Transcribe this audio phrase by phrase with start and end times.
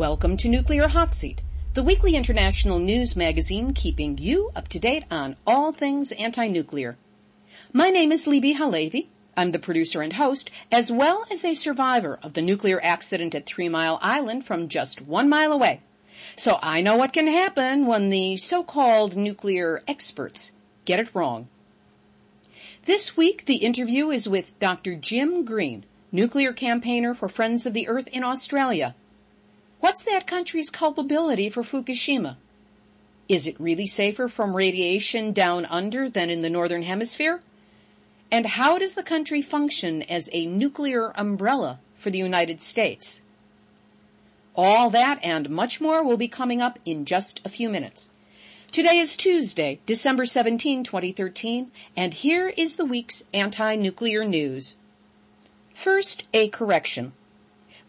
[0.00, 1.42] Welcome to Nuclear Hot Seat,
[1.74, 6.96] the weekly international news magazine keeping you up to date on all things anti-nuclear.
[7.74, 9.08] My name is Libbe HaLevy.
[9.36, 13.44] I'm the producer and host, as well as a survivor of the nuclear accident at
[13.44, 15.82] Three Mile Island from just one mile away.
[16.34, 20.50] So I know what can happen when the so-called nuclear experts
[20.86, 21.46] get it wrong.
[22.86, 24.94] This week, the interview is with Dr.
[24.94, 28.94] Jim Green, nuclear campaigner for Friends of the Earth in Australia.
[29.80, 32.36] What's that country's culpability for Fukushima?
[33.28, 37.40] Is it really safer from radiation down under than in the northern hemisphere?
[38.30, 43.22] And how does the country function as a nuclear umbrella for the United States?
[44.54, 48.10] All that and much more will be coming up in just a few minutes.
[48.70, 54.76] Today is Tuesday, December 17, 2013, and here is the week's anti-nuclear news.
[55.72, 57.12] First, a correction.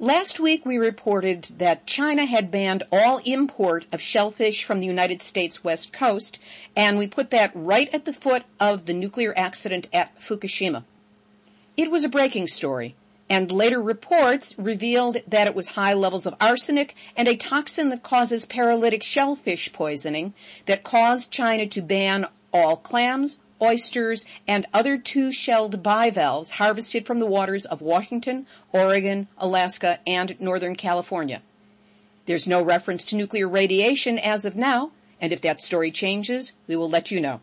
[0.02, 5.22] Last week we reported that China had banned all import of shellfish from the United
[5.22, 6.40] States west coast,
[6.76, 10.86] and we put that right at the foot of the nuclear accident at Fukushima.
[11.78, 12.96] It was a breaking story,
[13.30, 18.02] and later reports revealed that it was high levels of arsenic and a toxin that
[18.02, 20.34] causes paralytic shellfish poisoning
[20.66, 27.26] that caused China to ban all clams, oysters, and other two-shelled bivalves harvested from the
[27.26, 31.42] waters of Washington, Oregon, Alaska, and Northern California.
[32.26, 36.76] There's no reference to nuclear radiation as of now, and if that story changes, we
[36.76, 37.42] will let you know.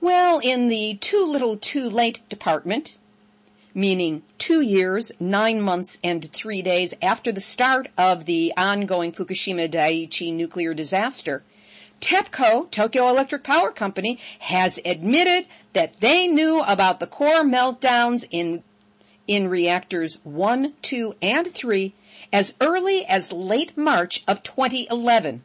[0.00, 2.98] Well, in the too little too late department,
[3.74, 9.70] meaning two years, nine months, and three days after the start of the ongoing Fukushima
[9.70, 11.42] Daiichi nuclear disaster,
[12.02, 18.62] TEPCO, Tokyo Electric Power Company, has admitted that they knew about the core meltdowns in,
[19.26, 21.94] in reactors 1, 2, and 3
[22.32, 25.44] as early as late March of 2011.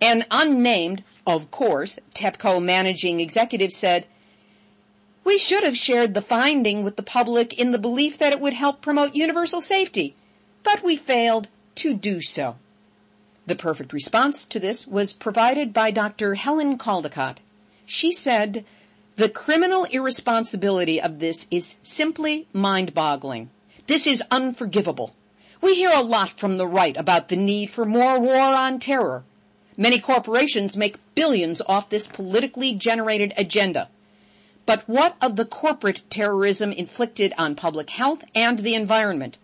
[0.00, 4.06] An unnamed, of course, TEPCO managing executive said,
[5.22, 8.52] we should have shared the finding with the public in the belief that it would
[8.52, 10.16] help promote universal safety,
[10.64, 12.56] but we failed to do so.
[13.46, 16.34] The perfect response to this was provided by Dr.
[16.34, 17.38] Helen Caldicott.
[17.84, 18.64] She said,
[19.16, 23.50] the criminal irresponsibility of this is simply mind-boggling.
[23.86, 25.14] This is unforgivable.
[25.60, 29.24] We hear a lot from the right about the need for more war on terror.
[29.76, 33.88] Many corporations make billions off this politically generated agenda.
[34.66, 39.36] But what of the corporate terrorism inflicted on public health and the environment?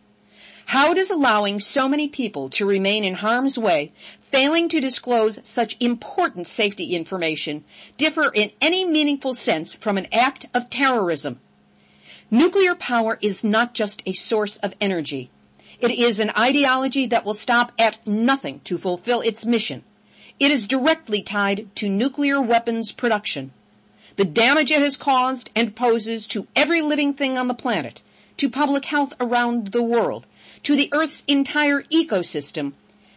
[0.66, 5.76] How does allowing so many people to remain in harm's way, failing to disclose such
[5.81, 7.65] important safety information,
[7.97, 11.41] differ in any meaningful sense from an act of terrorism?
[12.31, 15.31] Nuclear power is not just a source of energy.
[15.81, 19.82] It is an ideology that will stop at nothing to fulfill its mission.
[20.38, 23.53] It is directly tied to nuclear weapons production.
[24.16, 28.03] The damage it has caused and poses to every living thing on the planet,
[28.41, 30.25] to public health around the world,
[30.62, 32.73] to the Earth's entire ecosystem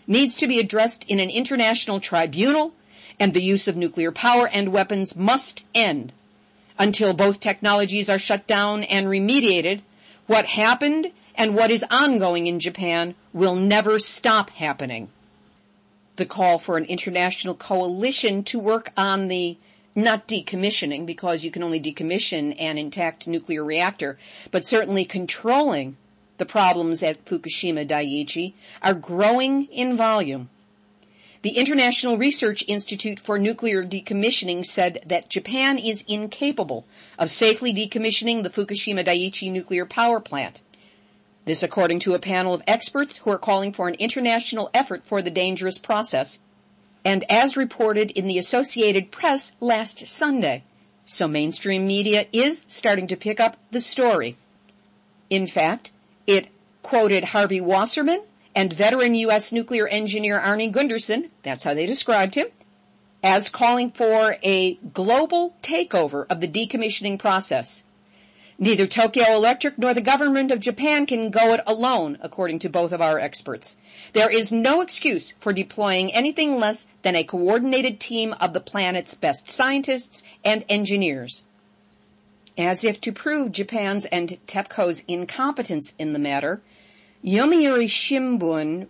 [0.06, 2.74] needs to be addressed in an international tribunal
[3.22, 6.12] and the use of nuclear power and weapons must end.
[6.78, 9.82] Until both technologies are shut down and remediated,
[10.28, 15.10] what happened and what is ongoing in Japan will never stop happening.
[16.18, 19.58] The call for an international coalition to work on the
[19.96, 24.18] not decommissioning because you can only decommission an intact nuclear reactor,
[24.52, 25.98] but certainly controlling
[26.38, 30.50] the problems at Fukushima Daiichi are growing in volume.
[31.44, 36.86] The International Research Institute for Nuclear Decommissioning said that Japan is incapable
[37.20, 40.62] of safely decommissioning the Fukushima Daiichi nuclear power plant.
[41.46, 45.22] This according to a panel of experts who are calling for an international effort for
[45.22, 46.40] the dangerous process.
[47.06, 50.64] And as reported in the Associated Press last Sunday.
[51.06, 54.38] So mainstream media is starting to pick up the story.
[55.30, 55.92] In fact,
[56.26, 56.48] it
[56.82, 58.22] quoted Harvey Wasserman
[58.56, 59.52] and veteran U.S.
[59.52, 62.48] nuclear engineer Arnie Gundersen, that's how they described him,
[63.24, 67.84] as calling for a global takeover of the decommissioning process.
[68.60, 72.92] Neither Tokyo Electric nor the government of Japan can go it alone, according to both
[72.92, 73.76] of our experts.
[74.14, 79.16] There is no excuse for deploying anything less than a coordinated team of the planet's
[79.16, 81.46] best scientists and engineers.
[82.58, 86.62] As if to prove Japan's and TEPCO's incompetence in the matter,
[87.24, 88.88] Yomiuri Shimbun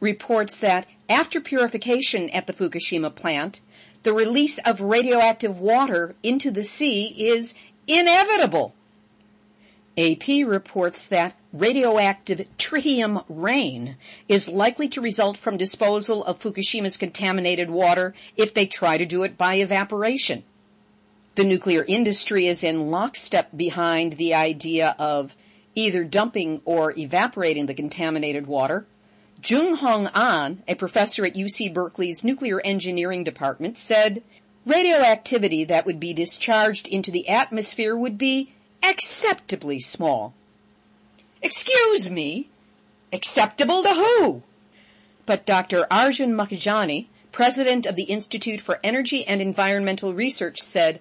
[0.00, 3.60] reports that after purification at the Fukushima plant,
[4.02, 7.54] the release of radioactive water into the sea is
[7.86, 8.74] inevitable.
[9.96, 13.96] AP reports that radioactive tritium rain
[14.28, 19.22] is likely to result from disposal of Fukushima's contaminated water if they try to do
[19.22, 20.42] it by evaporation.
[21.36, 25.36] The nuclear industry is in lockstep behind the idea of
[25.74, 28.86] either dumping or evaporating the contaminated water.
[29.40, 34.22] Joonhong Ahn, a professor at UC Berkeley's nuclear engineering department, said
[34.64, 38.52] radioactivity that would be discharged into the atmosphere would be
[38.84, 40.34] acceptably small.
[41.42, 42.48] Excuse me,
[43.12, 44.42] acceptable to who?
[45.26, 45.86] But Dr.
[45.90, 51.00] Arjun Makhijani, president of the Institute for Energy and Environmental Research said,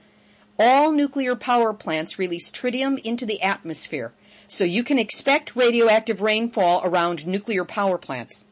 [0.57, 4.13] all nuclear power plants release tritium into the atmosphere,
[4.47, 8.45] so you can expect radioactive rainfall around nuclear power plants.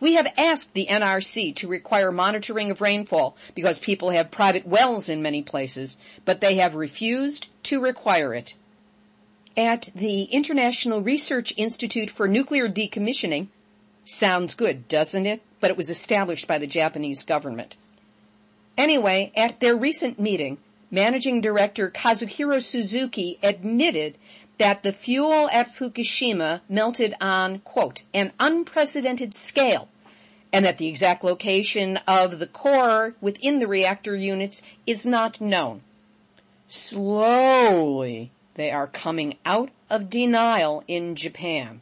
[0.00, 5.08] We have asked the NRC to require monitoring of rainfall because people have private wells
[5.08, 8.54] in many places, but they have refused to require it
[9.58, 13.48] at the International Research Institute for Nuclear Decommissioning.
[14.04, 15.42] Sounds good, doesn't it?
[15.58, 17.74] But it was established by the Japanese government.
[18.76, 20.58] Anyway, at their recent meeting,
[20.92, 24.16] Managing Director Kazuhiro Suzuki admitted
[24.58, 29.88] that the fuel at Fukushima melted on, quote, an unprecedented scale,
[30.52, 35.82] and that the exact location of the core within the reactor units is not known.
[36.68, 41.80] Slowly, they are coming out of denial in Japan.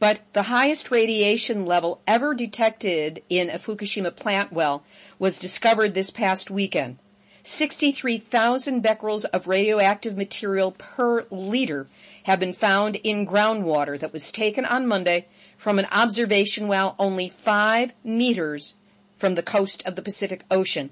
[0.00, 4.82] But the highest radiation level ever detected in a Fukushima plant well
[5.20, 6.98] was discovered this past weekend.
[7.44, 11.86] 63,000 becquerels of radioactive material per liter
[12.24, 17.28] have been found in groundwater that was taken on Monday from an observation well only
[17.28, 18.74] five meters
[19.16, 20.90] from the coast of the Pacific Ocean.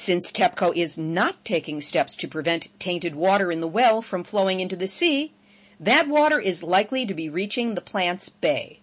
[0.00, 4.60] Since TEPCO is not taking steps to prevent tainted water in the well from flowing
[4.60, 5.32] into the sea,
[5.80, 8.78] that water is likely to be reaching the plant's bay.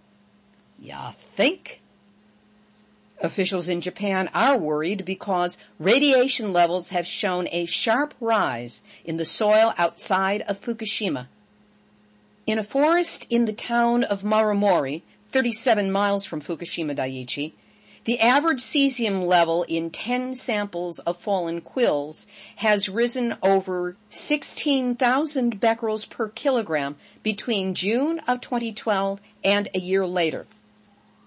[0.78, 1.80] Ya think?
[3.22, 9.26] Officials in Japan are worried because radiation levels have shown a sharp rise in the
[9.26, 11.28] soil outside of Fukushima.
[12.46, 17.54] In a forest in the town of Marumori, 37 miles from Fukushima Daiichi,
[18.06, 26.07] the average cesium level in 10 samples of fallen quills has risen over 16,000 becquerels
[26.07, 30.46] per kilogram between June of 2012 and a year later.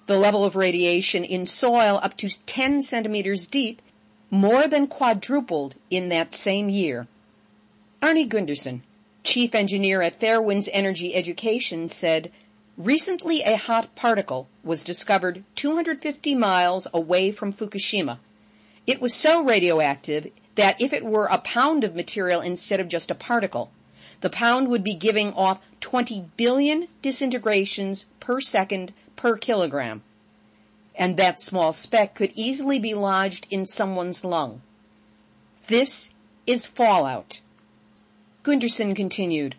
[0.06, 3.82] The level of radiation in soil up to 10 centimeters deep
[4.30, 7.08] more than quadrupled in that same year.
[8.00, 8.82] Arnie Gundersen,
[9.24, 12.30] chief engineer at Fairewinds Energy Education said
[12.78, 18.18] Recently a hot particle was discovered 250 miles away from Fukushima.
[18.86, 23.10] It was so radioactive that if it were a pound of material instead of just
[23.10, 23.72] a particle,
[24.20, 30.02] the pound would be giving off 20 billion disintegrations per second per kilogram.
[30.94, 34.62] And that small speck could easily be lodged in someone's lung.
[35.66, 36.10] This
[36.46, 37.40] is fallout.
[38.44, 39.56] Gundersen continued,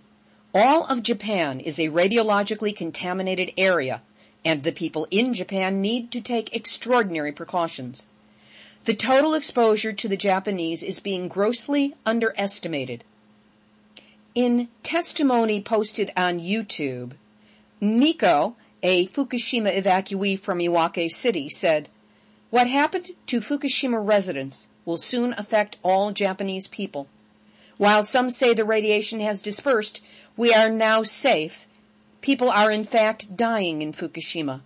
[0.54, 4.02] all of Japan is a radiologically contaminated area,
[4.44, 8.08] and the people in Japan need to take extraordinary precautions.
[8.86, 13.04] The total exposure to the Japanese is being grossly underestimated.
[14.34, 17.12] In testimony posted on YouTube,
[17.82, 21.90] Miko, a Fukushima evacuee from Iwaki City, said,
[22.50, 27.08] What happened to Fukushima residents will soon affect all Japanese people.
[27.78, 30.02] While some say the radiation has dispersed,
[30.40, 31.68] we are now safe.
[32.22, 34.62] People are in fact dying in Fukushima.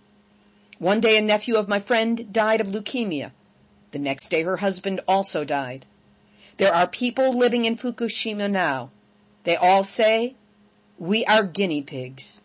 [0.78, 3.32] One day a nephew of my friend died of leukemia.
[3.90, 5.84] The next day her husband also died.
[6.58, 8.90] There are people living in Fukushima now.
[9.42, 10.36] They all say,
[10.96, 12.40] we are guinea pigs.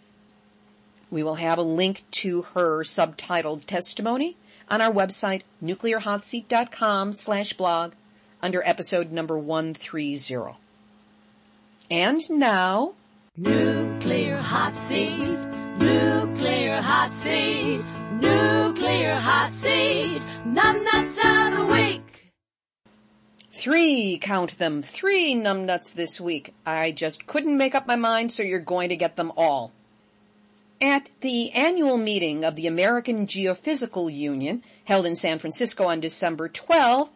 [1.12, 4.38] We will have a link to her subtitled testimony
[4.70, 7.92] on our website, nuclearhotseat.com slash blog
[8.42, 10.56] under episode number 130.
[11.92, 12.96] And now,
[13.42, 15.26] Nuclear Hot Seat,
[15.78, 17.82] Nuclear Hot Seat,
[18.20, 22.34] Nuclear Hot Seat, Numbnuts of the Week.
[23.54, 26.54] Three, count them, three numbnuts this week.
[26.66, 29.72] I just couldn't make up my mind, so you're going to get them all.
[30.82, 36.50] At the annual meeting of the American Geophysical Union, held in San Francisco on December
[36.50, 37.10] 12,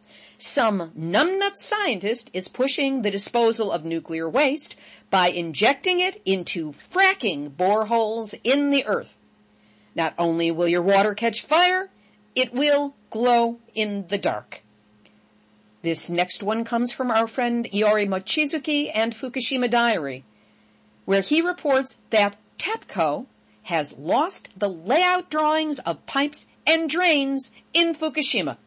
[0.44, 4.76] some numbnut scientist is pushing the disposal of nuclear waste
[5.10, 9.18] by injecting it into fracking boreholes in the earth.
[9.96, 11.90] Not only will your water catch fire,
[12.36, 14.64] it will glow in the dark.
[15.82, 20.26] This next one comes from our friend Iori Mochizuki and Fukushima Diary,
[21.06, 23.28] where he reports that TEPCO
[23.64, 28.58] has lost the layout drawings of pipes and drains in Fukushima.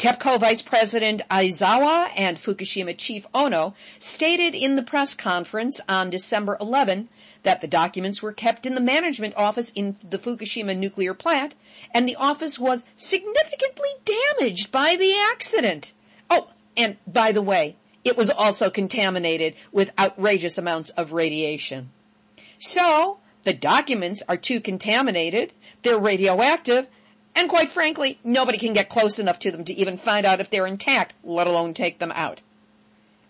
[0.00, 6.56] TEPCO Vice President Aizawa and Fukushima Chief Ono stated in the press conference on December
[6.58, 7.10] 11
[7.42, 11.54] that the documents were kept in the management office in the Fukushima nuclear plant
[11.92, 15.92] and the office was significantly damaged by the accident.
[16.30, 21.90] Oh, and by the way, it was also contaminated with outrageous amounts of radiation.
[22.58, 25.52] So, the documents are too contaminated,
[25.82, 26.86] they're radioactive,
[27.34, 30.50] and quite frankly, nobody can get close enough to them to even find out if
[30.50, 32.40] they're intact, let alone take them out.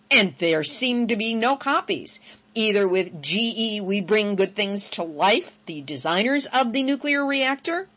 [0.09, 2.19] And there seem to be no copies.
[2.53, 7.87] Either with GE We Bring Good Things to Life, the designers of the nuclear reactor,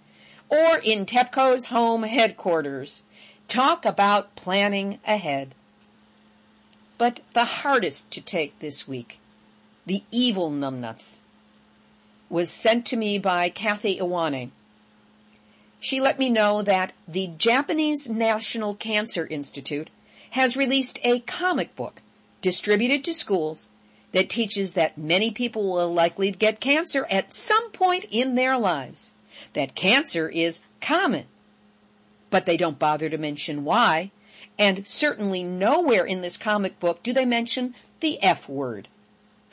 [0.48, 3.02] or in TEPCO's home headquarters.
[3.48, 5.54] Talk about planning ahead.
[6.98, 9.18] But the hardest to take this week,
[9.84, 11.18] the evil numbnuts,
[12.28, 14.50] was sent to me by Kathy Iwane.
[15.84, 19.90] She let me know that the Japanese National Cancer Institute
[20.30, 22.00] has released a comic book
[22.40, 23.68] distributed to schools
[24.12, 29.10] that teaches that many people will likely get cancer at some point in their lives.
[29.52, 31.26] That cancer is common.
[32.30, 34.10] But they don't bother to mention why.
[34.58, 38.88] And certainly nowhere in this comic book do they mention the F word.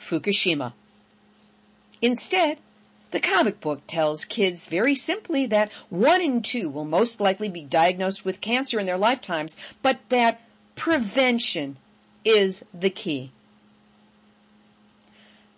[0.00, 0.72] Fukushima.
[2.00, 2.56] Instead,
[3.12, 7.62] the comic book tells kids very simply that one in two will most likely be
[7.62, 10.40] diagnosed with cancer in their lifetimes, but that
[10.74, 11.76] prevention
[12.24, 13.30] is the key.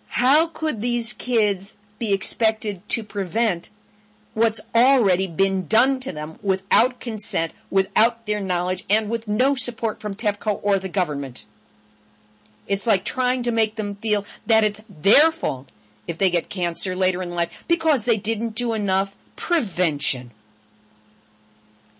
[0.09, 3.69] How could these kids be expected to prevent
[4.33, 9.99] what's already been done to them without consent, without their knowledge, and with no support
[9.99, 11.45] from TEPCO or the government?
[12.67, 15.71] It's like trying to make them feel that it's their fault
[16.07, 20.31] if they get cancer later in life because they didn't do enough prevention.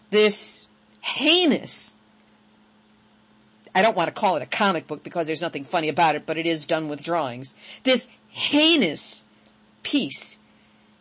[0.09, 0.67] This
[1.01, 1.93] heinous,
[3.73, 6.25] I don't want to call it a comic book because there's nothing funny about it,
[6.25, 7.53] but it is done with drawings.
[7.83, 9.25] This heinous
[9.83, 10.37] piece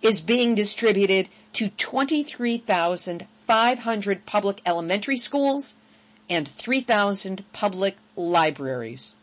[0.02, 5.74] is being distributed to 23,500 public elementary schools
[6.28, 9.14] and 3,000 public libraries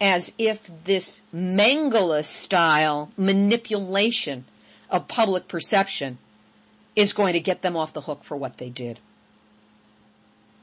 [0.00, 4.44] as if this Mengele style manipulation
[4.88, 6.18] of public perception
[6.96, 8.98] is going to get them off the hook for what they did.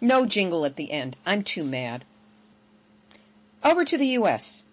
[0.01, 1.15] No jingle at the end.
[1.25, 2.03] I'm too mad.
[3.63, 4.63] Over to the U.S.,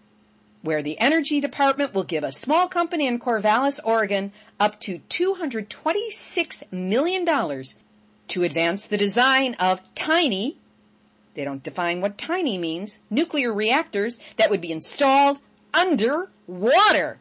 [0.62, 6.73] where the Energy Department will give a small company in Corvallis, Oregon, up to $226
[6.73, 7.64] million
[8.28, 10.56] to advance the design of tiny
[11.35, 13.00] they don't define what tiny means.
[13.11, 15.38] Nuclear reactors that would be installed
[15.73, 17.19] underwater.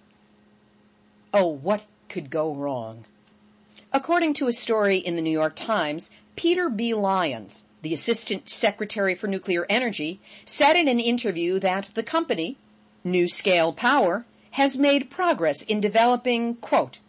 [1.33, 3.05] Oh, what could go wrong?
[3.91, 6.93] According to a story in the New York Times, Peter B.
[6.93, 12.57] Lyons, the Assistant Secretary for Nuclear Energy, said in an interview that the company,
[13.05, 16.99] NuScale Power, has made progress in developing, quote,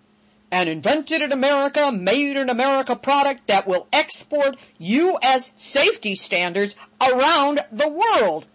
[0.50, 5.52] an invented in America, made in America product that will export U.S.
[5.56, 8.46] safety standards around the world.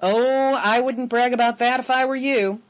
[0.00, 2.60] Oh, I wouldn't brag about that if I were you.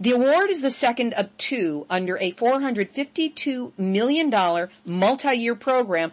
[0.00, 6.10] The award is the second of two under a $452 million multi-year program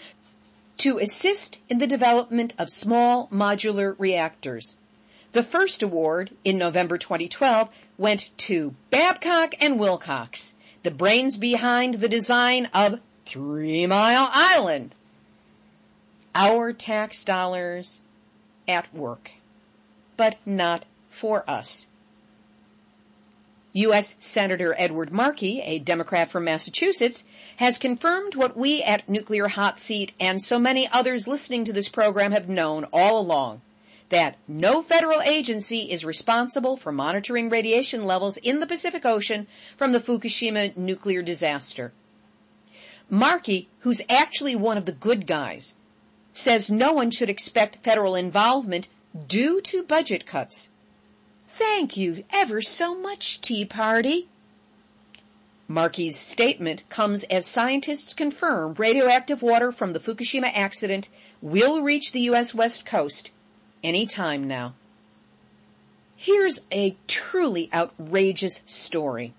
[0.77, 4.75] to assist in the development of small modular reactors.
[5.31, 12.09] The first award in November 2012 went to Babcock and Wilcox, the brains behind the
[12.09, 14.95] design of Three Mile Island.
[16.33, 17.99] Our tax dollars
[18.67, 19.31] at work,
[20.15, 21.87] but not for us.
[23.73, 24.15] U.S.
[24.17, 27.25] Senator Edward Markey, a Democrat from Massachusetts,
[27.57, 31.89] has confirmed what we at Nuclear Hot Seat and so many others listening to this
[31.89, 33.61] program have known all along
[34.09, 39.47] that no federal agency is responsible for monitoring radiation levels in the Pacific Ocean
[39.77, 41.91] from the Fukushima nuclear disaster.
[43.09, 45.75] Markey, who's actually one of the good guys,
[46.33, 48.89] says no one should expect federal involvement
[49.27, 50.69] due to budget cuts.
[51.57, 54.27] Thank you ever so much, Tea Party.
[55.67, 61.09] Markey's statement comes as scientists confirm radioactive water from the Fukushima accident
[61.41, 62.55] will reach the U.S.
[62.55, 63.29] West Coast
[63.83, 64.73] any time now.
[66.15, 69.33] Here's a truly outrageous story.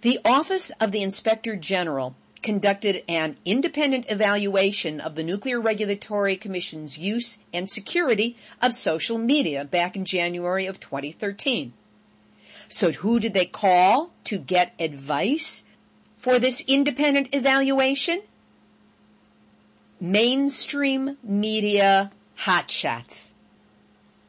[0.00, 6.98] The Office of the Inspector General conducted an independent evaluation of the Nuclear Regulatory Commission's
[6.98, 11.72] use and security of social media back in January of 2013.
[12.68, 15.64] So who did they call to get advice
[16.16, 18.20] for this independent evaluation?
[20.00, 22.10] Mainstream media
[22.40, 23.30] hotshots.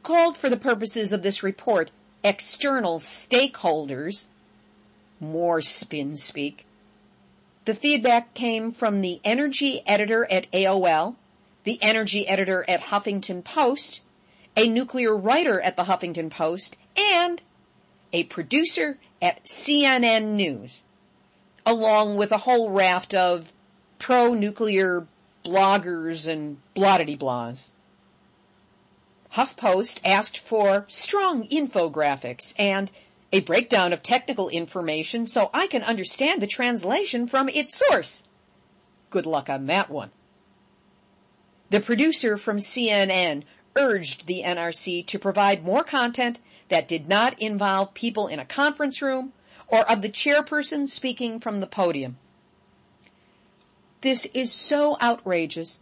[0.03, 1.91] Called for the purposes of this report
[2.23, 4.25] external stakeholders,
[5.19, 6.65] more spin speak,
[7.65, 11.15] the feedback came from the energy editor at AOL,
[11.63, 14.01] the energy editor at Huffington Post,
[14.55, 17.41] a nuclear writer at the Huffington Post, and
[18.13, 20.83] a producer at CNN News,
[21.65, 23.51] along with a whole raft of
[23.97, 25.07] pro-nuclear
[25.43, 27.71] bloggers and blottity blahs.
[29.35, 32.89] HuffPost asked for strong infographics and
[33.33, 38.23] a breakdown of technical information so I can understand the translation from its source.
[39.09, 40.11] Good luck on that one.
[41.69, 43.43] The producer from CNN
[43.75, 46.39] urged the NRC to provide more content
[46.69, 49.33] that did not involve people in a conference room
[49.67, 52.17] or of the chairperson speaking from the podium.
[53.99, 55.81] This is so outrageous.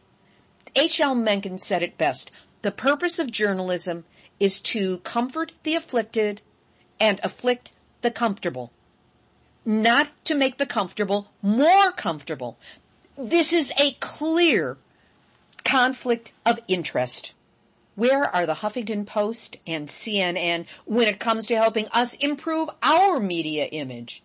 [0.76, 1.14] H.L.
[1.14, 2.32] Mencken said it best.
[2.64, 4.06] The purpose of journalism
[4.40, 6.42] is to comfort the afflicted
[6.98, 8.72] and afflict the comfortable.
[9.66, 12.58] Not to make the comfortable more comfortable.
[13.18, 14.78] This is a clear
[15.66, 17.34] conflict of interest.
[17.96, 23.20] Where are the Huffington Post and CNN when it comes to helping us improve our
[23.20, 24.24] media image?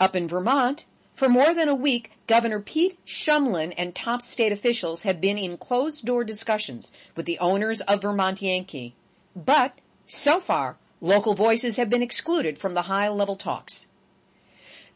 [0.00, 5.02] Up in Vermont, for more than a week, Governor Pete Shumlin and top state officials
[5.02, 8.94] have been in closed door discussions with the owners of Vermont Yankee.
[9.34, 13.86] But so far, local voices have been excluded from the high level talks.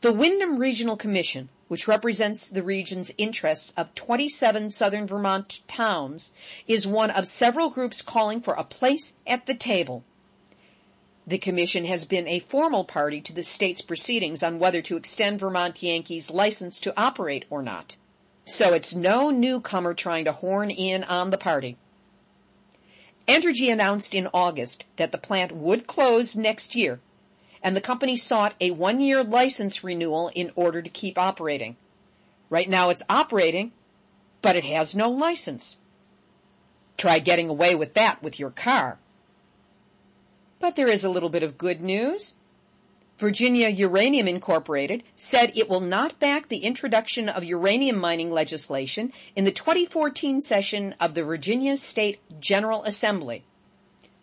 [0.02, 6.32] The Windham Regional Commission, which represents the region's interests of 27 southern Vermont towns,
[6.66, 10.04] is one of several groups calling for a place at the table.
[11.26, 15.38] The commission has been a formal party to the state's proceedings on whether to extend
[15.38, 17.96] Vermont Yankees license to operate or not.
[18.44, 21.76] So it's no newcomer trying to horn in on the party.
[23.28, 26.98] Entergy announced in August that the plant would close next year,
[27.62, 31.76] and the company sought a one-year license renewal in order to keep operating.
[32.50, 33.70] Right now it's operating,
[34.42, 35.76] but it has no license.
[36.96, 38.98] Try getting away with that with your car.
[40.62, 42.34] But there is a little bit of good news.
[43.18, 49.42] Virginia Uranium Incorporated said it will not back the introduction of uranium mining legislation in
[49.42, 53.44] the 2014 session of the Virginia State General Assembly.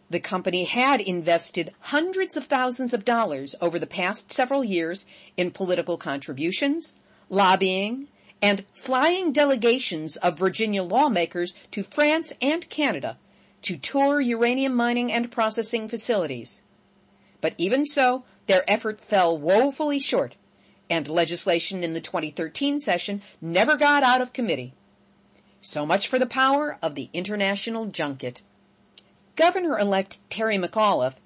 [0.09, 5.51] The company had invested hundreds of thousands of dollars over the past several years in
[5.51, 6.95] political contributions,
[7.29, 8.07] lobbying,
[8.41, 13.17] and flying delegations of Virginia lawmakers to France and Canada
[13.63, 16.61] to tour uranium mining and processing facilities.
[17.41, 20.35] But even so, their effort fell woefully short,
[20.89, 24.73] and legislation in the 2013 session never got out of committee.
[25.61, 28.41] So much for the power of the international junket.
[29.35, 31.17] Governor-elect Terry McAuliffe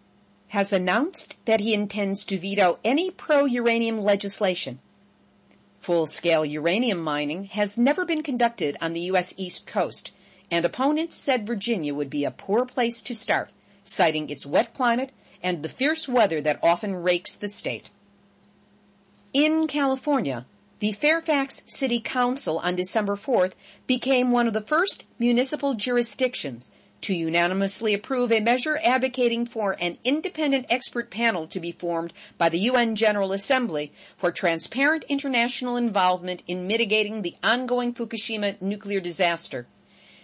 [0.49, 4.79] has announced that he intends to veto any pro-uranium legislation.
[5.81, 9.33] Full-scale uranium mining has never been conducted on the U.S.
[9.35, 10.12] East Coast,
[10.53, 13.49] and opponents said Virginia would be a poor place to start,
[13.83, 15.11] citing its wet climate
[15.41, 17.89] and the fierce weather that often rakes the state.
[19.33, 20.45] In California,
[20.77, 23.53] the Fairfax City Council on December 4th
[23.87, 26.69] became one of the first municipal jurisdictions
[27.01, 32.47] to unanimously approve a measure advocating for an independent expert panel to be formed by
[32.47, 39.65] the UN General Assembly for transparent international involvement in mitigating the ongoing Fukushima nuclear disaster.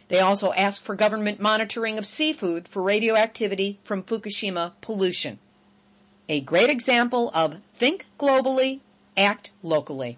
[0.09, 5.39] They also ask for government monitoring of seafood for radioactivity from Fukushima pollution.
[6.27, 8.81] A great example of think globally,
[9.15, 10.17] act locally.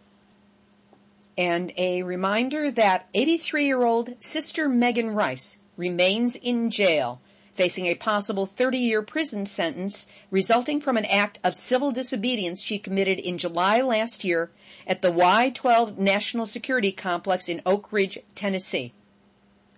[1.38, 7.22] And a reminder that 83 year old Sister Megan Rice remains in jail
[7.54, 13.20] facing a possible 30-year prison sentence resulting from an act of civil disobedience she committed
[13.20, 14.52] in July last year
[14.88, 18.94] at the Y-12 National Security Complex in Oak Ridge, Tennessee.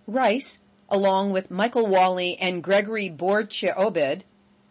[0.07, 4.23] Rice, along with Michael Walli and Gregory Boertje-Obed,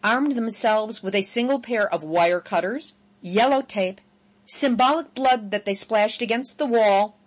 [0.03, 4.01] armed themselves with a single pair of wire cutters, yellow tape,
[4.45, 7.17] symbolic blood that they splashed against the wall,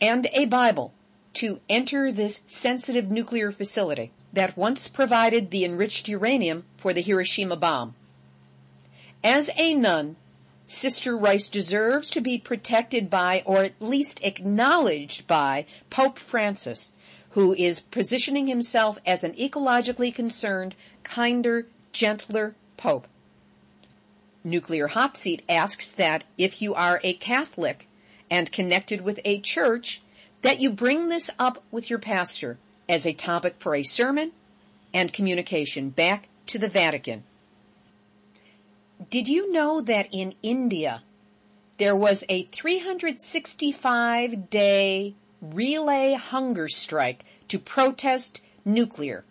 [0.00, 0.92] and a Bible
[1.34, 7.56] to enter this sensitive nuclear facility that once provided the enriched uranium for the Hiroshima
[7.56, 7.94] bomb.
[9.22, 10.16] As a nun,
[10.66, 16.92] Sister Rice deserves to be protected by, or at least acknowledged by, Pope Francis,
[17.30, 23.06] who is positioning himself as an ecologically concerned, kinder, gentler Pope.
[24.42, 27.86] Nuclear Hot Seat asks that if you are a Catholic
[28.30, 30.00] and connected with a church,
[30.42, 34.32] that you bring this up with your pastor as a topic for a sermon
[34.92, 37.24] and communication back to the Vatican.
[39.10, 41.02] Did you know that in India
[41.78, 49.24] there was a 365 day relay hunger strike to protest nuclear?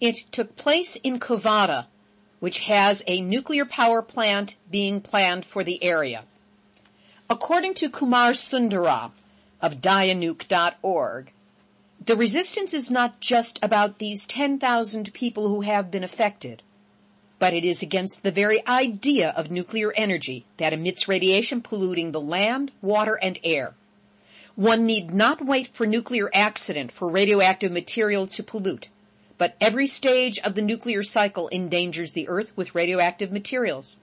[0.00, 1.86] It took place in Kovada,
[2.40, 6.24] which has a nuclear power plant being planned for the area.
[7.30, 9.12] According to Kumar Sundaram
[9.62, 11.32] of Dianuke.org,
[12.04, 16.62] the resistance is not just about these 10,000 people who have been affected,
[17.38, 22.20] but it is against the very idea of nuclear energy that emits radiation polluting the
[22.20, 23.74] land, water, and air.
[24.56, 28.88] One need not wait for nuclear accident for radioactive material to pollute,
[29.36, 33.96] but every stage of the nuclear cycle endangers the earth with radioactive materials.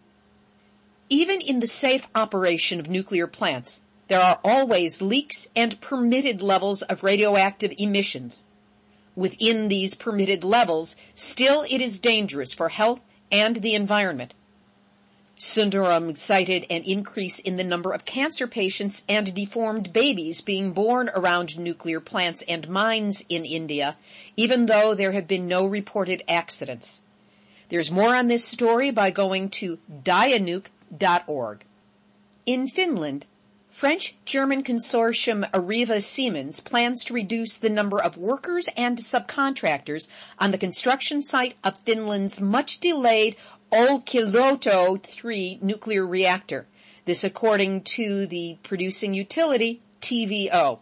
[1.08, 6.82] Even in the safe operation of nuclear plants, there are always leaks and permitted levels
[6.82, 8.44] of radioactive emissions.
[9.16, 13.00] Within these permitted levels, still it is dangerous for health
[13.32, 14.34] and the environment.
[15.42, 21.10] Sundaram cited an increase in the number of cancer patients and deformed babies being born
[21.16, 23.98] around nuclear plants and mines in India,
[24.38, 27.02] even though there have been no reported accidents.
[27.70, 31.64] There's more on this story by going to dianuke.org.
[32.46, 33.26] In Finland,
[33.72, 40.60] French-German consortium Areva Siemens plans to reduce the number of workers and subcontractors on the
[40.60, 43.36] construction site of Finland's much delayed
[43.72, 46.68] Olkiluoto 3 nuclear reactor.
[47.06, 50.80] This according to the producing utility TVO.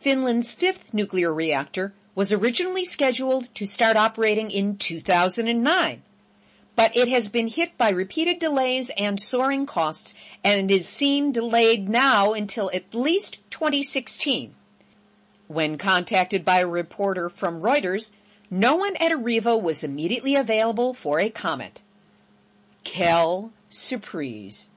[0.00, 6.02] Finland's fifth nuclear reactor was originally scheduled to start operating in 2009
[6.76, 11.88] but it has been hit by repeated delays and soaring costs and is seen delayed
[11.88, 14.54] now until at least 2016.
[15.46, 18.10] When contacted by a reporter from Reuters,
[18.50, 21.80] no one at Areva was immediately available for a comment.
[22.84, 24.68] Quelle surprise.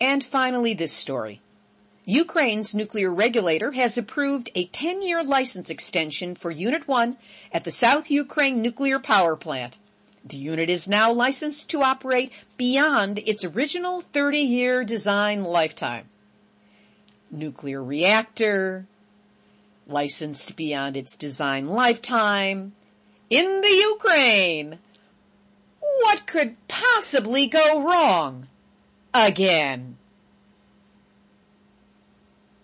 [0.00, 1.40] And finally this story.
[2.04, 7.16] Ukraine's nuclear regulator has approved a 10-year license extension for Unit 1
[7.52, 9.76] at the South Ukraine nuclear power plant.
[10.24, 16.08] The unit is now licensed to operate beyond its original 30-year design lifetime.
[17.30, 18.86] Nuclear reactor,
[19.88, 22.72] licensed beyond its design lifetime,
[23.30, 24.78] in the Ukraine.
[25.80, 28.48] What could possibly go wrong?
[29.12, 29.96] Again.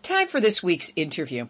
[0.02, 1.48] Time for this week's interview.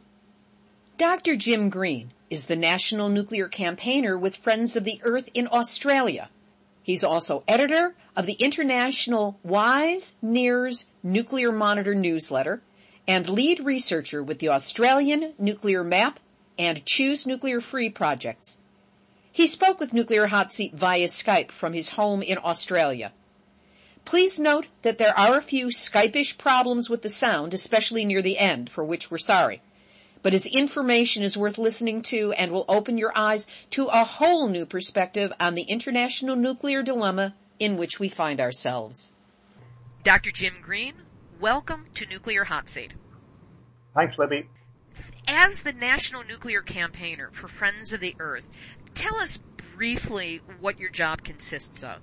[0.98, 1.36] Dr.
[1.36, 6.28] Jim Green is the national nuclear campaigner with Friends of the Earth in Australia.
[6.82, 12.62] He's also editor of the international WISE NIRS Nuclear Monitor newsletter
[13.06, 16.20] and lead researcher with the Australian Nuclear Map
[16.58, 18.58] and Choose Nuclear Free projects.
[19.32, 23.12] He spoke with Nuclear Hot Seat via Skype from his home in Australia.
[24.04, 28.38] Please note that there are a few Skype-ish problems with the sound, especially near the
[28.38, 29.62] end, for which we're sorry
[30.22, 34.48] but his information is worth listening to and will open your eyes to a whole
[34.48, 39.12] new perspective on the international nuclear dilemma in which we find ourselves.
[40.04, 40.30] Dr.
[40.30, 40.94] Jim Green,
[41.40, 42.92] welcome to Nuclear Hot Seat.
[43.94, 44.46] Thanks, Libbe.
[45.28, 48.48] As the national nuclear campaigner for Friends of the Earth,
[48.94, 49.38] tell us
[49.76, 51.98] briefly what your job consists of.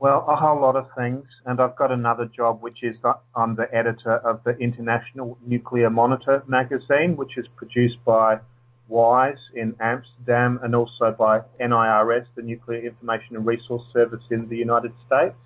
[0.00, 2.96] Well, a whole lot of things, and I've got another job, which is
[3.34, 8.40] I'm the editor of the International Nuclear Monitor magazine, which is produced by
[8.88, 14.58] WISE in Amsterdam and also by NIRS, the Nuclear Information and Resource Service in the
[14.58, 15.36] United States.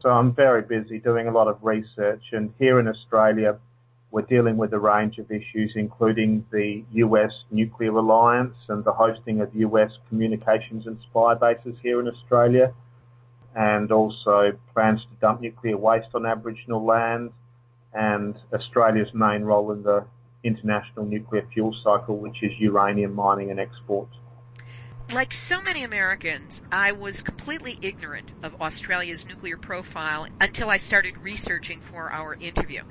[0.00, 3.58] So I'm very busy doing a lot of research, and here in Australia,
[4.10, 9.40] We're dealing with a range of issues, including the US nuclear alliance and the hosting
[9.40, 12.72] of US communications and spy bases here in Australia,
[13.54, 17.32] and also plans to dump nuclear waste on Aboriginal land,
[17.92, 20.04] and Australia's main role in the
[20.42, 24.08] international nuclear fuel cycle, which is uranium mining and export.
[25.12, 31.14] Like so many Americans, I was completely ignorant of Australia's nuclear profile until I started
[31.22, 32.82] researching for our interview.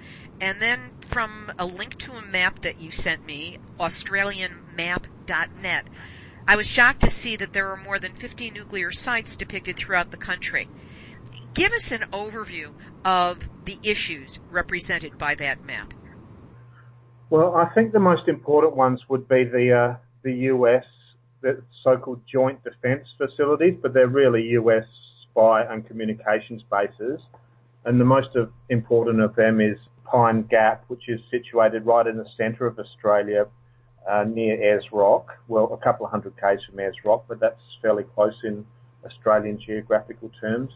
[0.42, 5.86] And then from a link to a map that you sent me, australianmap.net,
[6.48, 10.10] I was shocked to see that there are more than 50 nuclear sites depicted throughout
[10.10, 10.68] the country.
[11.54, 12.72] Give us an overview
[13.06, 15.94] of the issues represented by that map.
[17.30, 20.84] Well, I think the most important ones would be the uh, the US
[21.84, 24.86] so-called joint defence facilities, but they're really US
[25.22, 27.22] spy and communications bases.
[27.86, 32.18] And the most of, important of them is Pine Gap, which is situated right in
[32.18, 33.48] the centre of Australia,
[34.08, 35.38] uh, near Ayers Rock.
[35.48, 38.66] Well, a couple of hundred k's from Ayers Rock, but that's fairly close in
[39.06, 40.74] Australian geographical terms.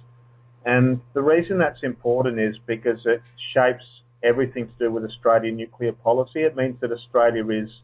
[0.66, 3.22] And the reason that's important is because it
[3.54, 3.86] shapes
[4.22, 6.42] everything to do with Australian nuclear policy.
[6.42, 7.82] It means that Australia is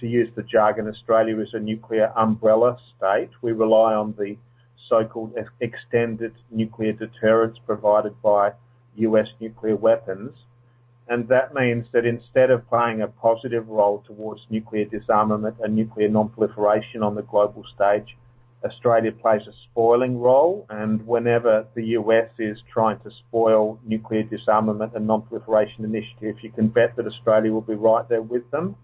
[0.00, 3.30] to use the jargon, Australia is a nuclear umbrella state.
[3.42, 4.36] We rely on the
[4.88, 8.52] so-called extended nuclear deterrence provided by
[8.96, 10.36] US nuclear weapons.
[11.08, 16.08] And that means that instead of playing a positive role towards nuclear disarmament and nuclear
[16.08, 18.16] non-proliferation on the global stage,
[18.64, 20.66] Australia plays a spoiling role.
[20.70, 26.68] And whenever the US is trying to spoil nuclear disarmament and non-proliferation initiative, you can
[26.68, 28.76] bet that Australia will be right there with them.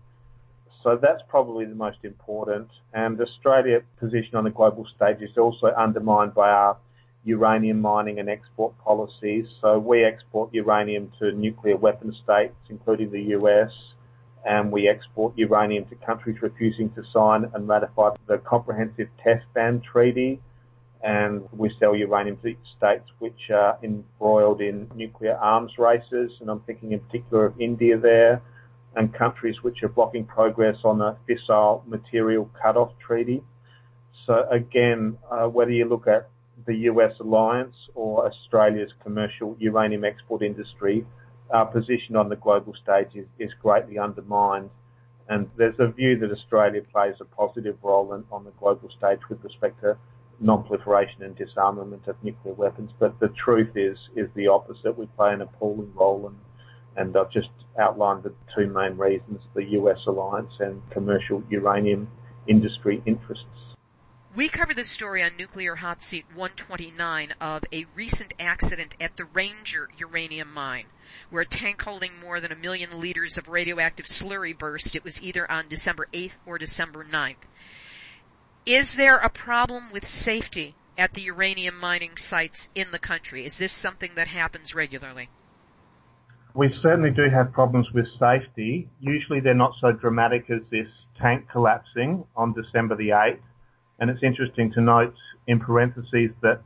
[0.86, 2.70] So that's probably the most important.
[2.92, 6.76] And Australia's position on the global stage is also undermined by our
[7.24, 9.48] uranium mining and export policies.
[9.60, 13.72] So we export uranium to nuclear weapon states, including the US,
[14.44, 19.80] and we export uranium to countries refusing to sign and ratify the Comprehensive Test Ban
[19.80, 20.40] Treaty.
[21.02, 26.60] And we sell uranium to states which are embroiled in nuclear arms races, and I'm
[26.60, 28.40] thinking in particular of India there
[28.96, 33.42] and countries which are blocking progress on a fissile material cutoff treaty.
[34.24, 36.28] So again, uh, whether you look at
[36.64, 41.06] the US alliance or Australia's commercial uranium export industry,
[41.50, 44.70] our position on the global stage is, is greatly undermined.
[45.28, 49.20] And there's a view that Australia plays a positive role in, on the global stage
[49.28, 49.98] with respect to
[50.40, 52.92] non-proliferation and disarmament of nuclear weapons.
[52.98, 54.96] But the truth is, is the opposite.
[54.96, 56.36] We play an appalling role and
[56.96, 62.08] and I've just outlined the two main reasons, the US alliance and commercial uranium
[62.46, 63.44] industry interests.
[64.34, 69.24] We covered this story on Nuclear Hot Seat 129 of a recent accident at the
[69.24, 70.86] Ranger uranium mine,
[71.30, 74.94] where a tank holding more than a million liters of radioactive slurry burst.
[74.94, 77.46] It was either on December 8th or December 9th.
[78.66, 83.44] Is there a problem with safety at the uranium mining sites in the country?
[83.44, 85.30] Is this something that happens regularly?
[86.56, 88.88] We certainly do have problems with safety.
[88.98, 90.88] Usually they're not so dramatic as this
[91.20, 93.40] tank collapsing on December the 8th.
[93.98, 95.14] And it's interesting to note
[95.46, 96.62] in parentheses that